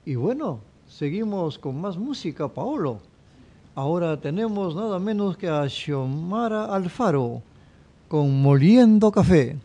Y 0.08 0.16
bueno, 0.16 0.60
seguimos 0.88 1.60
con 1.60 1.80
más 1.80 2.00
música, 2.00 2.48
Paolo. 2.48 2.98
Ahora 3.76 4.20
tenemos 4.20 4.76
nada 4.76 4.98
menos 4.98 5.38
que 5.38 5.48
a 5.48 5.70
Xiomara 5.70 6.66
Alfaro 6.66 7.44
con 8.08 8.42
Moliendo 8.42 9.12
Café. 9.12 9.56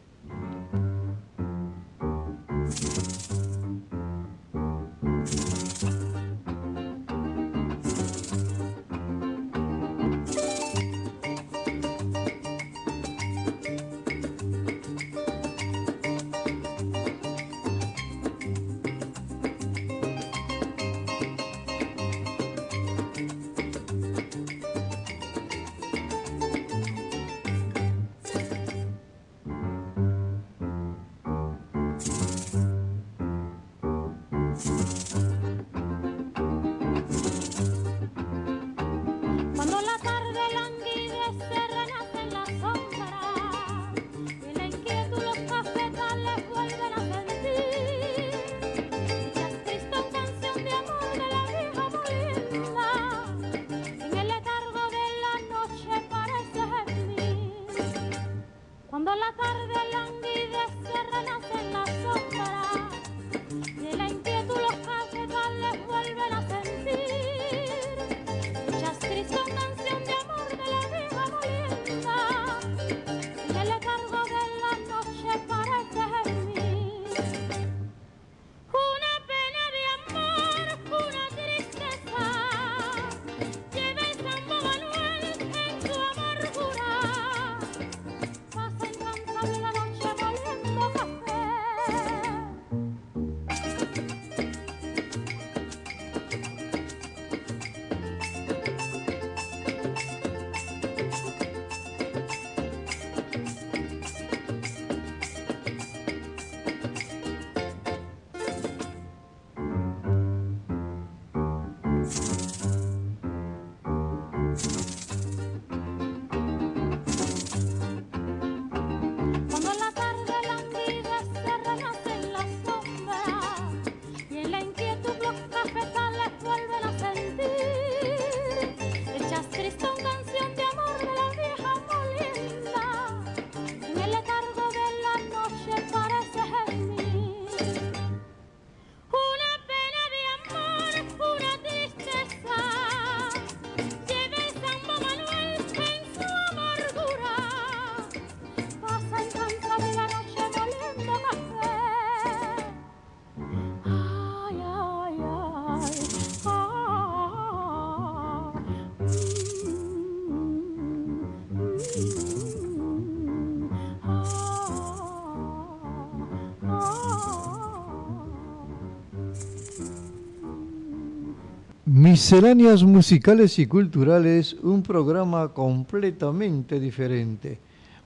Misceláneas 172.15 172.85
musicales 172.85 173.59
y 173.59 173.67
culturales, 173.67 174.55
un 174.63 174.85
programa 174.85 175.49
completamente 175.49 176.79
diferente. 176.79 177.59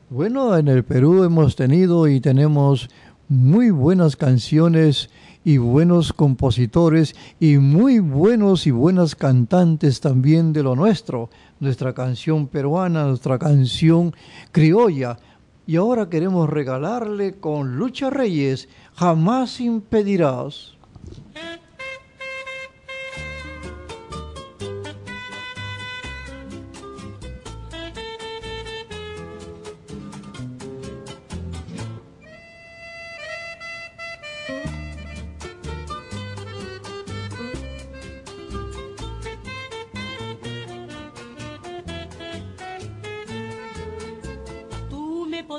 Bueno, 0.08 0.56
en 0.56 0.68
el 0.68 0.82
Perú 0.82 1.24
hemos 1.24 1.56
tenido 1.56 2.08
y 2.08 2.18
tenemos 2.18 2.88
muy 3.28 3.68
buenas 3.68 4.16
canciones 4.16 5.10
y 5.44 5.58
buenos 5.58 6.14
compositores 6.14 7.14
y 7.38 7.58
muy 7.58 7.98
buenos 7.98 8.66
y 8.66 8.70
buenas 8.70 9.14
cantantes 9.14 10.00
también 10.00 10.54
de 10.54 10.62
lo 10.62 10.74
nuestro, 10.74 11.28
nuestra 11.60 11.92
canción 11.92 12.46
peruana, 12.46 13.04
nuestra 13.04 13.38
canción 13.38 14.14
criolla. 14.52 15.18
Y 15.66 15.76
ahora 15.76 16.08
queremos 16.08 16.48
regalarle 16.48 17.34
con 17.34 17.76
Lucha 17.76 18.08
Reyes, 18.08 18.70
jamás 18.94 19.60
impedirás. 19.60 20.77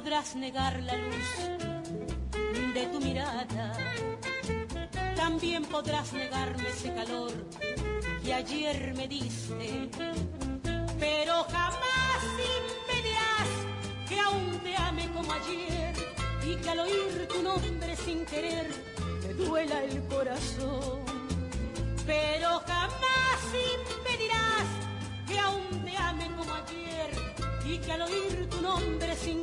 Podrás 0.02 0.34
negar 0.34 0.82
la 0.84 0.96
luz 0.96 1.30
de 2.74 2.86
tu 2.88 3.02
mirada, 3.02 3.74
también 5.18 5.66
podrás 5.66 6.14
negarme 6.14 6.70
ese 6.70 6.94
calor 6.94 7.34
que 8.24 8.34
ayer 8.34 8.94
me 8.96 9.10
diste, 9.10 9.90
pero 10.98 11.44
jamás 11.44 12.22
impedirás 12.62 13.50
que 14.08 14.20
aún 14.22 14.60
te 14.64 14.74
ame 14.78 15.06
como 15.12 15.34
ayer 15.34 15.94
y 16.46 16.56
que 16.56 16.70
al 16.70 16.80
oír 16.80 17.28
tu 17.28 17.44
nombre 17.44 17.98
sin 17.98 18.26
querer 18.26 18.70
me 19.28 19.34
duela 19.34 19.84
el 19.84 20.02
corazón. 20.08 21.02
Pero 22.06 22.62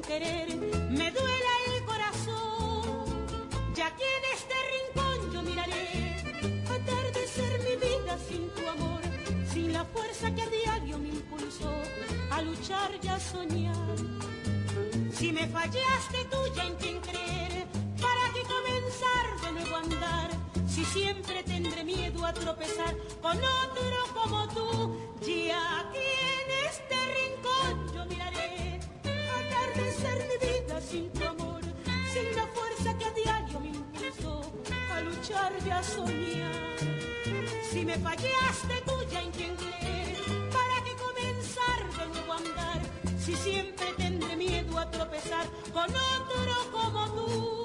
me 0.09 1.11
duela 1.11 1.53
el 1.75 1.85
corazón. 1.85 3.27
Ya 3.75 3.91
que 3.97 4.05
en 4.05 4.25
este 4.35 4.55
rincón 4.75 5.33
yo 5.33 5.43
miraré 5.43 6.17
atardecer 6.65 7.61
mi 7.65 7.75
vida 7.75 8.17
sin 8.29 8.49
tu 8.51 8.69
amor, 8.69 9.01
sin 9.53 9.73
la 9.73 9.85
fuerza 9.85 10.33
que 10.33 10.43
a 10.43 10.47
diario 10.47 10.99
me 10.99 11.09
impulsó 11.09 11.73
a 12.31 12.41
luchar 12.43 12.93
y 13.03 13.09
a 13.09 13.19
soñar. 13.19 13.97
Si 15.13 15.33
me 15.33 15.49
fallaste 15.49 16.25
tú 16.31 16.39
ya 16.55 16.67
en 16.67 16.75
quien 16.77 17.01
creer, 17.01 17.67
para 18.01 18.33
que 18.33 18.43
comenzar 18.43 19.41
de 19.43 19.53
nuevo 19.53 19.75
a 19.77 19.81
andar, 19.81 20.31
si 20.69 20.85
siempre 20.85 21.43
tendré 21.43 21.83
miedo 21.83 22.25
a 22.25 22.33
tropezar 22.33 22.95
con 23.21 23.39
otro 23.39 23.97
como 24.15 24.49
tú, 24.55 24.97
ya 25.21 25.81
aquí 25.81 25.99
en 25.99 26.69
este 26.69 26.97
Si 37.71 37.85
me 37.85 37.97
fallaste 37.99 38.83
tú 38.85 38.93
ya 39.11 39.23
en 39.23 39.31
quien 39.31 39.55
creer, 39.55 40.17
¿para 40.51 40.85
qué 40.85 40.93
comenzar 40.97 41.99
de 41.99 42.07
nuevo 42.09 42.33
a 42.33 42.37
andar? 42.37 42.81
Si 43.19 43.35
siempre 43.35 43.87
tendré 43.97 44.35
miedo 44.37 44.79
a 44.79 44.91
tropezar 44.91 45.47
con 45.73 45.85
otro 45.85 46.73
como 46.73 47.07
tú. 47.15 47.56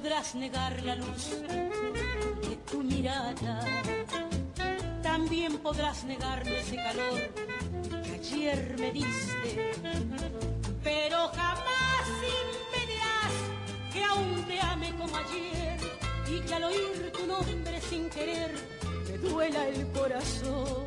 Podrás 0.00 0.36
negar 0.36 0.80
la 0.84 0.94
luz 0.94 1.24
de 2.42 2.56
tu 2.70 2.84
mirada. 2.84 3.60
También 5.02 5.58
podrás 5.58 6.04
negarme 6.04 6.60
ese 6.60 6.76
calor 6.76 7.20
que 8.04 8.12
ayer 8.12 8.76
me 8.78 8.92
diste. 8.92 9.72
Pero 10.84 11.18
jamás 11.34 12.06
impedirás 12.46 13.34
que 13.92 14.04
aún 14.04 14.44
te 14.46 14.60
ame 14.60 14.94
como 14.96 15.16
ayer 15.16 15.78
y 16.30 16.40
que 16.46 16.54
al 16.54 16.64
oír 16.64 17.12
tu 17.12 17.26
nombre 17.26 17.80
sin 17.80 18.08
querer 18.08 18.52
me 19.08 19.18
duela 19.18 19.66
el 19.66 19.84
corazón. 19.90 20.86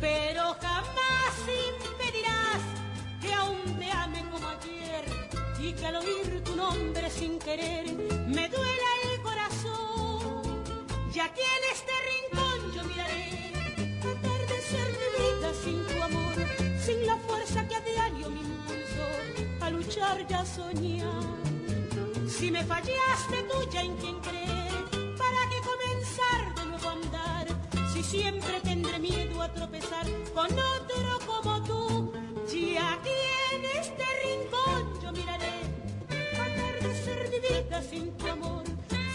Pero 0.00 0.56
jamás 0.62 1.34
impedirás 1.76 2.62
que 3.20 3.34
aún 3.34 3.78
te 3.78 3.90
ame 3.90 4.27
y 5.68 5.72
que 5.74 5.86
al 5.86 5.96
oír 5.96 6.42
tu 6.44 6.56
nombre 6.56 7.10
sin 7.10 7.38
querer 7.38 7.84
me 8.26 8.48
duela 8.48 8.90
el 9.04 9.20
corazón. 9.20 10.64
Y 11.14 11.18
aquí 11.18 11.42
en 11.56 11.64
este 11.74 11.92
rincón 12.10 12.72
yo 12.74 12.84
miraré 12.84 13.92
atardecer 14.00 14.88
mi 15.00 15.08
vida 15.24 15.52
sin 15.62 15.86
tu 15.86 16.02
amor, 16.02 16.36
sin 16.80 17.06
la 17.06 17.16
fuerza 17.18 17.68
que 17.68 17.74
a 17.74 17.80
diario 17.80 18.30
me 18.30 18.40
impulsó 18.40 19.08
a 19.60 19.70
luchar 19.70 20.26
y 20.28 20.32
a 20.32 20.46
soñar. 20.46 21.38
Si 22.26 22.50
me 22.50 22.64
fallaste 22.64 23.36
tú 23.50 23.70
ya 23.70 23.82
en 23.82 23.96
quien 23.96 24.20
creer, 24.20 24.72
¿para 25.18 25.40
qué 25.50 25.58
comenzar 25.72 26.54
de 26.56 26.64
nuevo 26.64 26.88
a 26.88 26.92
andar? 26.92 27.46
Si 27.92 28.02
siempre 28.02 28.60
tendré 28.62 28.98
miedo 28.98 29.42
a 29.42 29.52
tropezar 29.52 30.06
con 30.32 30.48
sin 37.82 38.10
tu 38.16 38.26
amor, 38.26 38.64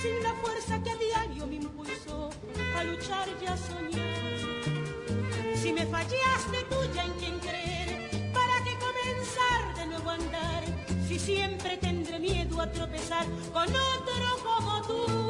sin 0.02 0.24
la 0.24 0.34
fuerza 0.36 0.82
que 0.82 0.92
a 0.92 0.96
diario 0.96 1.48
me 1.48 1.56
impulsó 1.56 2.30
a 2.78 2.84
luchar 2.84 3.28
y 3.42 3.46
a 3.46 3.58
soñar. 3.58 5.56
Si 5.56 5.74
me 5.74 5.86
fallaste 5.86 6.64
tú 6.70 6.76
ya 6.94 7.04
en 7.04 7.14
quien 7.14 7.40
creer, 7.40 8.32
¿para 8.34 8.64
qué 8.64 8.78
comenzar 8.80 9.76
de 9.76 9.86
nuevo 9.88 10.10
a 10.10 10.14
andar? 10.16 10.64
Si 11.08 11.20
siempre 11.20 11.78
tendré 11.78 12.20
miedo 12.20 12.62
a 12.62 12.72
tropezar 12.72 13.26
con 13.52 13.68
otro 13.68 14.28
como 14.44 14.82
tú. 14.88 15.23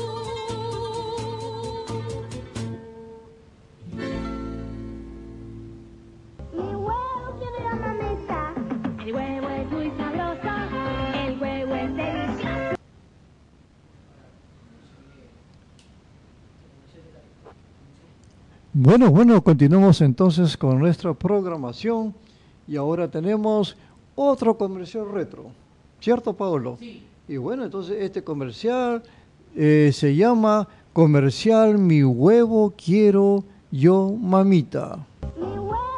Bueno, 18.86 19.12
bueno, 19.12 19.42
continuamos 19.42 20.02
entonces 20.02 20.58
con 20.58 20.78
nuestra 20.78 21.14
programación 21.14 22.14
y 22.68 22.76
ahora 22.76 23.10
tenemos 23.10 23.78
otro 24.14 24.58
comercial 24.58 25.10
retro, 25.10 25.46
¿cierto, 26.02 26.34
Paolo? 26.34 26.76
Sí. 26.82 27.02
Y 27.30 27.38
bueno, 27.38 27.64
entonces 27.64 27.96
este 28.02 28.26
comercial 28.26 29.02
eh, 29.56 29.92
se 29.94 30.18
llama 30.18 30.68
Comercial 30.92 31.78
Mi 31.78 32.04
Huevo 32.04 32.74
Quiero 32.76 33.46
Yo 33.72 34.12
Mamita. 34.20 35.00
Mi 35.38 35.48
huevo 35.48 35.93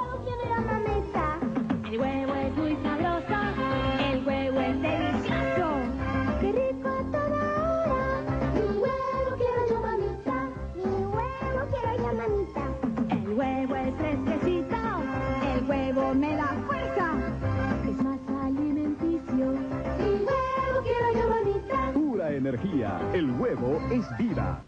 El 23.13 23.31
huevo 23.31 23.81
es 23.91 24.05
vida. 24.17 24.63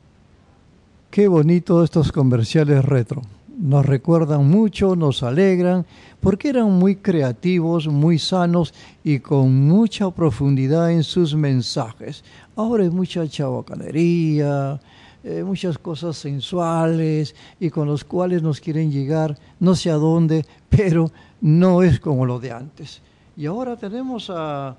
Qué 1.10 1.30
bonito 1.30 1.86
estos 1.86 2.12
comerciales 2.12 2.84
retro. 2.84 3.22
Nos 3.58 3.86
recuerdan 3.86 4.50
mucho, 4.50 4.98
nos 4.98 5.24
alegran, 5.24 5.86
porque 6.20 6.50
eran 6.50 6.70
muy 6.70 6.98
creativos, 6.98 7.88
muy 7.88 8.20
sanos 8.20 8.74
y 9.06 9.20
con 9.20 9.68
mucha 9.68 10.12
profundidad 10.12 10.92
en 10.92 11.04
sus 11.04 11.34
mensajes. 11.34 12.26
Ahora 12.58 12.84
hay 12.84 12.90
mucha 12.90 13.26
chabacanería, 13.26 14.82
eh, 15.24 15.44
muchas 15.46 15.78
cosas 15.78 16.18
sensuales 16.18 17.36
y 17.58 17.70
con 17.70 17.88
los 17.88 18.04
cuales 18.04 18.44
nos 18.44 18.60
quieren 18.60 18.92
llegar 18.92 19.38
no 19.62 19.76
sé 19.76 19.92
a 19.92 19.96
dónde, 19.96 20.46
pero 20.70 21.10
no 21.40 21.84
es 21.84 22.02
como 22.02 22.26
lo 22.26 22.38
de 22.38 22.52
antes. 22.52 23.02
Y 23.38 23.46
ahora 23.46 23.78
tenemos 23.78 24.30
a 24.30 24.76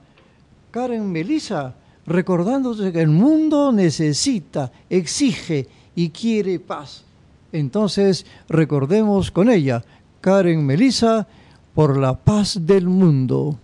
Karen 0.70 1.10
Melisa 1.10 1.74
recordándose 2.08 2.92
que 2.92 3.00
el 3.00 3.08
mundo 3.08 3.70
necesita, 3.72 4.72
exige 4.88 5.68
y 5.94 6.10
quiere 6.10 6.58
paz. 6.58 7.04
Entonces 7.52 8.26
recordemos 8.48 9.30
con 9.30 9.50
ella, 9.50 9.84
Karen 10.20 10.64
Melisa, 10.64 11.26
por 11.74 11.96
la 11.96 12.16
paz 12.16 12.58
del 12.66 12.88
mundo. 12.88 13.58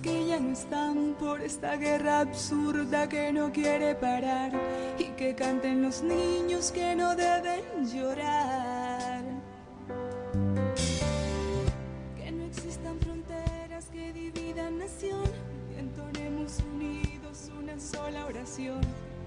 Que 0.00 0.26
ya 0.26 0.40
no 0.40 0.52
están, 0.52 1.14
por 1.18 1.40
esta 1.40 1.76
guerra 1.76 2.20
absurda 2.20 3.08
que 3.08 3.32
no 3.32 3.52
quiere 3.52 3.94
parar 3.94 4.52
y 4.98 5.04
que 5.16 5.34
canten 5.34 5.82
los 5.82 6.02
niños 6.02 6.72
que 6.72 6.94
no 6.96 7.14
deben 7.14 7.62
llorar. 7.86 9.22
Que 12.16 12.30
no 12.32 12.44
existan 12.44 12.98
fronteras 13.00 13.86
que 13.92 14.12
dividan 14.12 14.78
nación 14.78 15.24
y 15.74 15.78
entonemos 15.78 16.58
unidos 16.74 17.50
una 17.58 17.78
sola 17.78 18.26
oración 18.26 18.80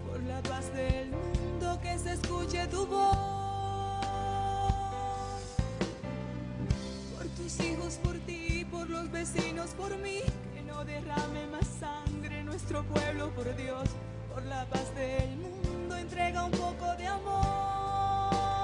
por 0.08 0.22
la 0.24 0.42
paz 0.42 0.74
del 0.74 1.12
mundo, 1.12 1.80
que 1.82 1.98
se 1.98 2.14
escuche 2.14 2.68
tu 2.68 2.86
voz. 2.86 3.18
Por 7.16 7.28
tus 7.38 7.60
hijos, 7.62 8.00
por 8.04 8.18
ti, 8.20 8.66
por 8.70 8.90
los 8.90 9.10
vecinos, 9.12 9.70
por 9.72 9.98
mí, 9.98 10.22
derrame 10.86 11.48
más 11.48 11.68
sangre 11.80 12.44
nuestro 12.44 12.84
pueblo, 12.84 13.30
por 13.32 13.56
Dios, 13.56 13.90
por 14.34 14.44
la 14.46 14.66
paz 14.66 14.94
del 14.96 15.38
mundo, 15.38 15.96
entrega 15.96 16.46
un 16.46 16.52
poco 16.52 16.96
de 16.98 17.08
amor. 17.08 18.59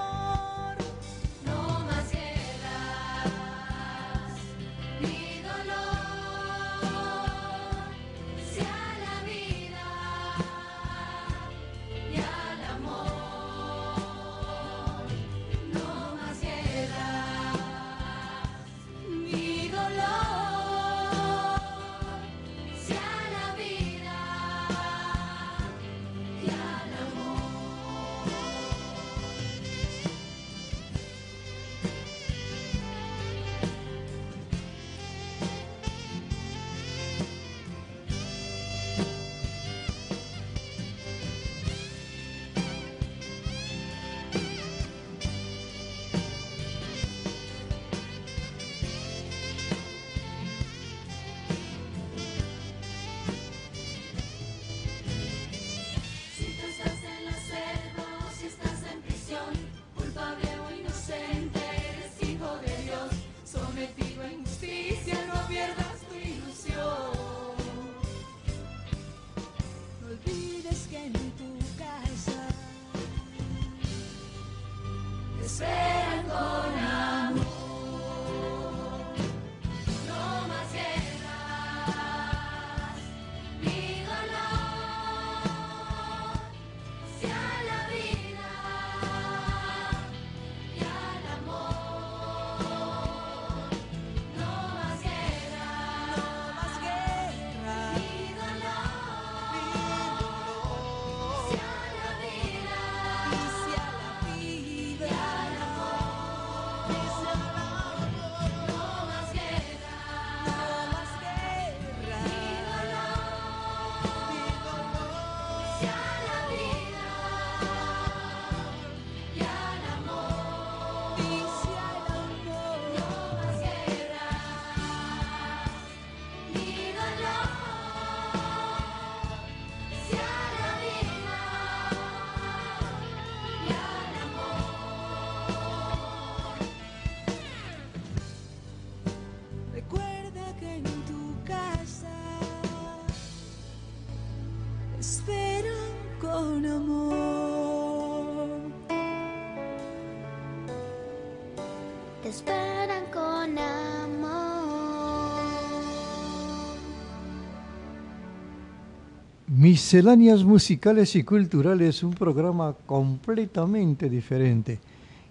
Misceláneas 159.75 160.45
musicales 160.45 161.17
y 161.17 161.23
culturales, 161.23 162.01
un 162.01 162.13
programa 162.13 162.77
completamente 162.85 164.09
diferente. 164.09 164.79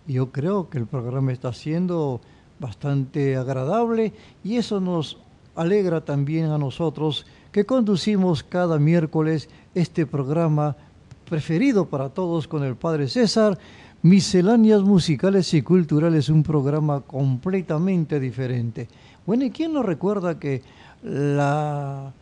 Yo 0.07 0.33
creo 0.33 0.69
que 0.69 0.77
el 0.77 0.87
programa 0.87 1.33
está 1.33 1.51
siendo 1.55 2.21
bastante 2.61 3.37
agradable 3.37 4.13
y 4.45 4.57
eso 4.57 4.83
nos 4.83 5.17
alegra 5.57 6.05
también 6.05 6.51
a 6.51 6.59
nosotros 6.59 7.25
que 7.53 7.65
conducimos 7.65 8.43
cada 8.43 8.79
miércoles 8.79 9.49
este 9.75 10.05
programa 10.05 10.77
preferido 11.25 11.87
para 11.87 12.11
todos 12.11 12.47
con 12.47 12.65
el 12.65 12.77
Padre 12.77 13.09
César, 13.09 13.59
Misceláneas 14.03 14.83
Musicales 14.83 15.55
y 15.55 15.63
Culturales, 15.63 16.29
un 16.29 16.43
programa 16.43 17.01
completamente 17.01 18.21
diferente. 18.21 18.89
Bueno, 19.25 19.47
¿y 19.47 19.51
quién 19.51 19.73
nos 19.73 19.87
recuerda 19.87 20.39
que 20.39 20.61
la, 21.03 22.13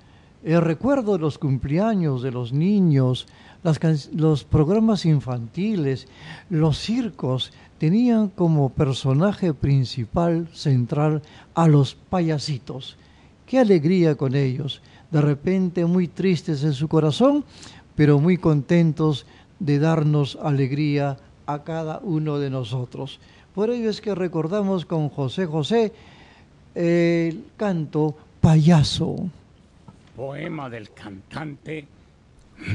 el 0.44 0.60
recuerdo 0.60 1.12
de 1.12 1.20
los 1.20 1.39
cumpleaños 1.39 2.23
de 2.23 2.32
los 2.32 2.52
niños, 2.52 3.27
los 4.12 4.44
programas 4.44 5.06
infantiles, 5.06 6.09
los 6.51 6.78
circos, 6.78 7.52
tenían 7.78 8.28
como 8.28 8.70
personaje 8.70 9.55
principal, 9.55 10.48
central, 10.52 11.23
a 11.55 11.69
los 11.69 11.94
payasitos? 11.94 12.97
Qué 13.47 13.59
alegría 13.59 14.16
con 14.16 14.35
ellos. 14.35 14.82
De 15.10 15.20
repente 15.20 15.85
muy 15.85 16.09
tristes 16.09 16.64
en 16.64 16.73
su 16.73 16.89
corazón, 16.89 17.44
pero 17.94 18.19
muy 18.19 18.36
contentos 18.36 19.27
de 19.60 19.78
darnos 19.78 20.39
alegría 20.43 21.19
a 21.47 21.62
cada 21.62 22.01
uno 22.02 22.39
de 22.39 22.51
nosotros. 22.51 23.20
Por 23.55 23.70
ello 23.70 23.90
es 23.90 24.01
que 24.01 24.14
recordamos 24.14 24.86
con 24.86 25.09
José 25.09 25.47
José 25.47 25.93
el 26.74 27.44
canto 27.56 28.16
Payaso. 28.40 29.28
Poema 30.16 30.68
del 30.68 30.93
cantante 30.93 31.89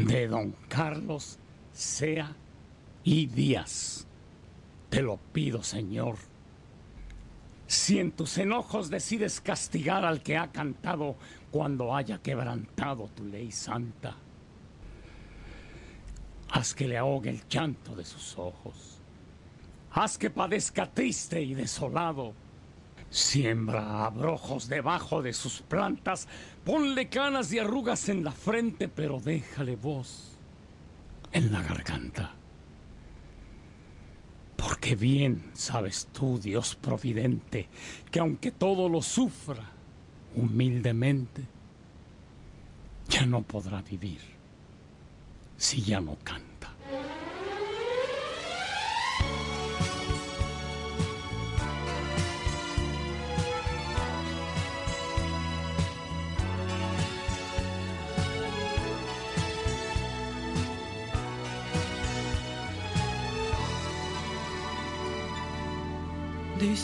de 0.05 0.27
don 0.27 0.55
Carlos 0.67 1.37
Sea 1.71 2.35
y 3.03 3.27
Díaz. 3.27 4.07
Te 4.89 5.01
lo 5.01 5.17
pido, 5.17 5.63
Señor. 5.63 6.15
Si 7.67 7.99
en 7.99 8.11
tus 8.11 8.37
enojos 8.37 8.89
decides 8.89 9.41
castigar 9.41 10.05
al 10.05 10.23
que 10.23 10.37
ha 10.37 10.51
cantado 10.51 11.15
cuando 11.51 11.95
haya 11.95 12.17
quebrantado 12.19 13.09
tu 13.09 13.25
ley 13.25 13.51
santa, 13.51 14.15
haz 16.49 16.73
que 16.73 16.87
le 16.87 16.97
ahogue 16.97 17.29
el 17.29 17.47
llanto 17.47 17.95
de 17.95 18.05
sus 18.05 18.37
ojos. 18.37 18.99
Haz 19.91 20.17
que 20.17 20.29
padezca 20.29 20.89
triste 20.89 21.41
y 21.41 21.53
desolado. 21.53 22.33
Siembra 23.09 24.05
abrojos 24.05 24.67
debajo 24.67 25.21
de 25.21 25.33
sus 25.33 25.61
plantas, 25.61 26.27
ponle 26.65 27.07
canas 27.09 27.51
y 27.53 27.59
arrugas 27.59 28.09
en 28.09 28.23
la 28.23 28.31
frente, 28.31 28.87
pero 28.89 29.19
déjale 29.19 29.75
voz 29.75 30.37
en 31.31 31.51
la 31.51 31.61
garganta. 31.61 32.33
Porque 34.57 34.95
bien 34.95 35.51
sabes 35.53 36.07
tú, 36.11 36.39
Dios 36.39 36.75
providente, 36.75 37.69
que 38.11 38.19
aunque 38.19 38.51
todo 38.51 38.89
lo 38.89 39.01
sufra 39.01 39.71
humildemente, 40.35 41.43
ya 43.07 43.25
no 43.25 43.41
podrá 43.43 43.81
vivir 43.81 44.19
si 45.57 45.81
ya 45.81 46.01
no 46.01 46.17
canta. 46.23 46.46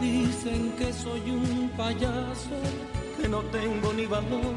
Dicen 0.00 0.72
que 0.78 0.92
soy 0.94 1.20
un 1.30 1.70
payaso 1.76 2.56
que 3.20 3.28
no 3.28 3.42
tengo 3.56 3.92
ni 3.92 4.06
valor 4.06 4.54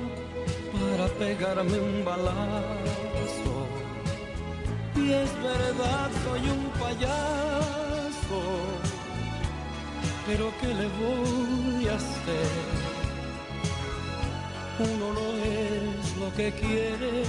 para 0.72 1.08
pegarme 1.20 1.80
un 1.80 2.06
balazo. 2.06 3.54
Y 4.96 5.12
es 5.12 5.32
verdad, 5.44 6.10
soy 6.24 6.50
un 6.50 6.64
payaso, 6.80 8.42
pero 10.26 10.50
¿qué 10.62 10.68
le 10.68 10.88
voy 11.02 11.88
a 11.90 11.96
hacer? 11.96 12.94
Uno 14.80 15.14
no 15.14 15.28
es 15.44 16.18
lo 16.22 16.34
que 16.38 16.52
quiere, 16.54 17.24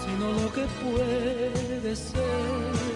sino 0.00 0.32
lo 0.32 0.52
que 0.52 0.64
puede 0.82 1.94
ser. 1.94 2.95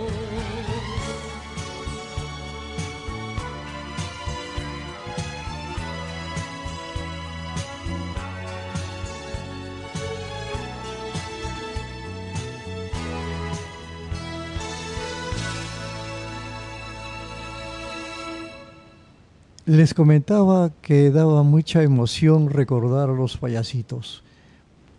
Les 19.71 19.93
comentaba 19.93 20.73
que 20.81 21.11
daba 21.11 21.43
mucha 21.43 21.81
emoción 21.81 22.49
recordar 22.49 23.09
a 23.09 23.13
los 23.13 23.37
payasitos. 23.37 24.21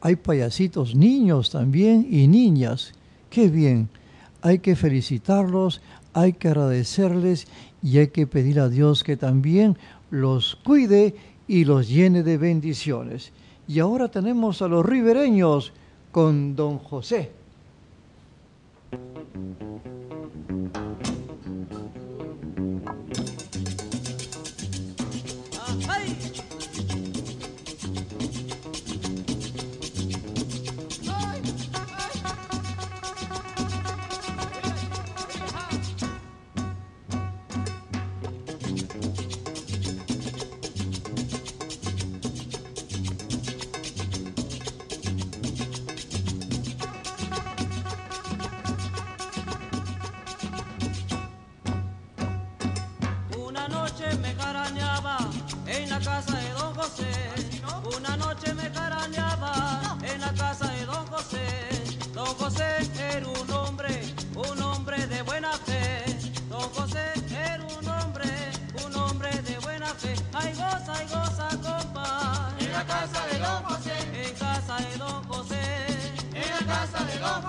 hay 0.01 0.17
payasitos 0.17 0.95
niños 0.95 1.51
también 1.51 2.07
y 2.11 2.27
niñas. 2.27 2.95
Qué 3.29 3.49
bien. 3.49 3.91
Hay 4.41 4.61
que 4.61 4.75
felicitarlos, 4.75 5.83
hay 6.15 6.33
que 6.33 6.49
agradecerles 6.49 7.49
y 7.83 7.99
hay 7.99 8.09
que 8.09 8.27
pedir 8.27 8.61
a 8.61 8.71
Dios 8.71 9.05
que 9.05 9.19
también 9.19 9.77
los 10.11 10.57
cuide 10.65 11.17
y 11.47 11.67
los 11.67 11.91
llene 11.91 12.23
de 12.23 12.39
bendiciones. 12.39 13.31
Y 13.69 13.79
ahora 13.79 14.09
tenemos 14.09 14.63
a 14.63 14.69
los 14.69 14.87
ribereños 14.87 15.75
con 16.13 16.57
don 16.57 16.79
José. 16.79 17.31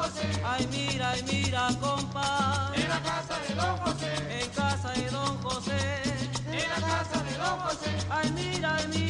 José. 0.04 0.28
Ay 0.44 0.68
mira, 0.72 1.12
ay 1.12 1.24
mira, 1.32 1.70
compa. 1.80 2.72
En 2.76 2.90
la 2.90 3.00
casa 3.02 3.36
de 3.48 3.56
don 3.56 3.78
José. 3.84 4.12
En 4.40 4.50
casa 4.50 4.90
de 5.00 5.10
don 5.10 5.42
José. 5.42 5.82
En 6.48 6.70
la 6.74 6.80
casa 6.88 7.24
de 7.24 7.34
don 7.38 7.60
José. 7.66 7.92
Ay 8.10 8.32
mira, 8.32 8.76
ay 8.76 8.88
mira, 8.90 9.03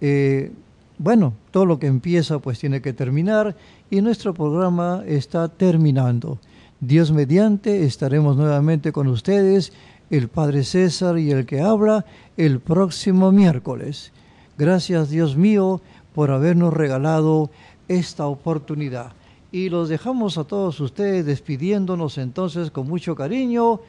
eh, 0.00 0.50
bueno, 0.98 1.34
todo 1.52 1.64
lo 1.64 1.78
que 1.78 1.86
empieza 1.86 2.40
pues 2.40 2.58
tiene 2.58 2.82
que 2.82 2.92
terminar 2.92 3.54
y 3.88 4.02
nuestro 4.02 4.34
programa 4.34 5.04
está 5.06 5.46
terminando. 5.46 6.40
Dios 6.80 7.12
mediante 7.12 7.84
estaremos 7.84 8.36
nuevamente 8.36 8.90
con 8.90 9.06
ustedes, 9.06 9.72
el 10.10 10.28
Padre 10.28 10.64
César 10.64 11.18
y 11.18 11.30
el 11.30 11.46
que 11.46 11.60
habla, 11.60 12.04
el 12.36 12.60
próximo 12.60 13.32
miércoles. 13.32 14.12
Gracias 14.56 15.10
Dios 15.10 15.36
mío 15.36 15.80
por 16.14 16.30
habernos 16.30 16.72
regalado 16.72 17.50
esta 17.88 18.26
oportunidad. 18.26 19.12
Y 19.50 19.68
los 19.68 19.88
dejamos 19.88 20.38
a 20.38 20.44
todos 20.44 20.80
ustedes 20.80 21.26
despidiéndonos 21.26 22.18
entonces 22.18 22.70
con 22.70 22.88
mucho 22.88 23.14
cariño 23.14 23.80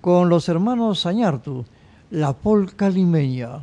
con 0.00 0.28
los 0.28 0.48
hermanos 0.48 1.00
Sañartu, 1.00 1.64
la 2.10 2.32
polca 2.32 2.90
limeña. 2.90 3.60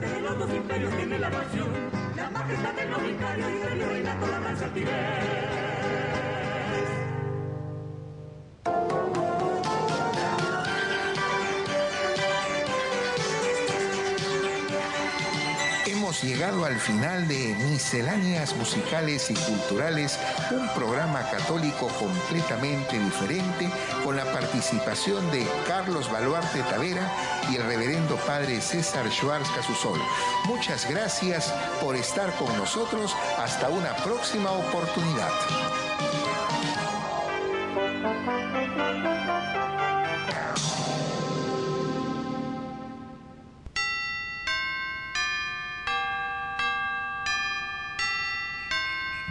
De 0.00 0.20
los 0.20 0.38
dos 0.38 0.50
imperios 0.54 0.96
tiene 0.96 1.18
la 1.18 1.30
pasión, 1.30 1.68
la 2.16 2.30
majestad 2.30 2.72
del 2.72 2.88
y 2.88 4.02
la 4.02 4.12
altivez. 4.64 4.92
Hemos 15.86 16.22
llegado 16.22 16.64
al 16.64 16.76
final 16.76 17.28
de 17.28 17.54
Misceláneas 17.70 18.56
Musicales 18.56 19.30
y 19.30 19.34
Culturales, 19.34 20.18
un 20.50 20.68
programa 20.74 21.22
católico 21.30 21.88
completamente 21.88 22.98
diferente 22.98 23.70
con 24.04 24.16
la 24.16 24.24
participación 24.24 25.30
de 25.30 25.46
Carlos 25.66 26.10
Baluarte 26.10 26.60
Tavera 26.62 27.10
y 27.50 27.56
el 27.56 27.62
reverendo 27.64 28.16
padre 28.16 28.60
César 28.60 29.10
Schwartz 29.10 29.50
Casusol. 29.50 30.00
Muchas 30.46 30.88
gracias 30.88 31.52
por 31.80 31.96
estar 31.96 32.32
con 32.36 32.56
nosotros. 32.56 33.16
Hasta 33.38 33.68
una 33.68 33.94
próxima 33.96 34.50
oportunidad. 34.50 35.30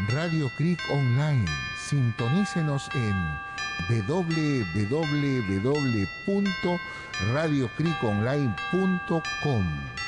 Radio 0.08 0.52
Creek 0.58 0.80
Online. 0.92 1.46
Sintonícenos 1.78 2.90
en 2.94 3.52
www.radiocreekonline.com. 7.22 10.01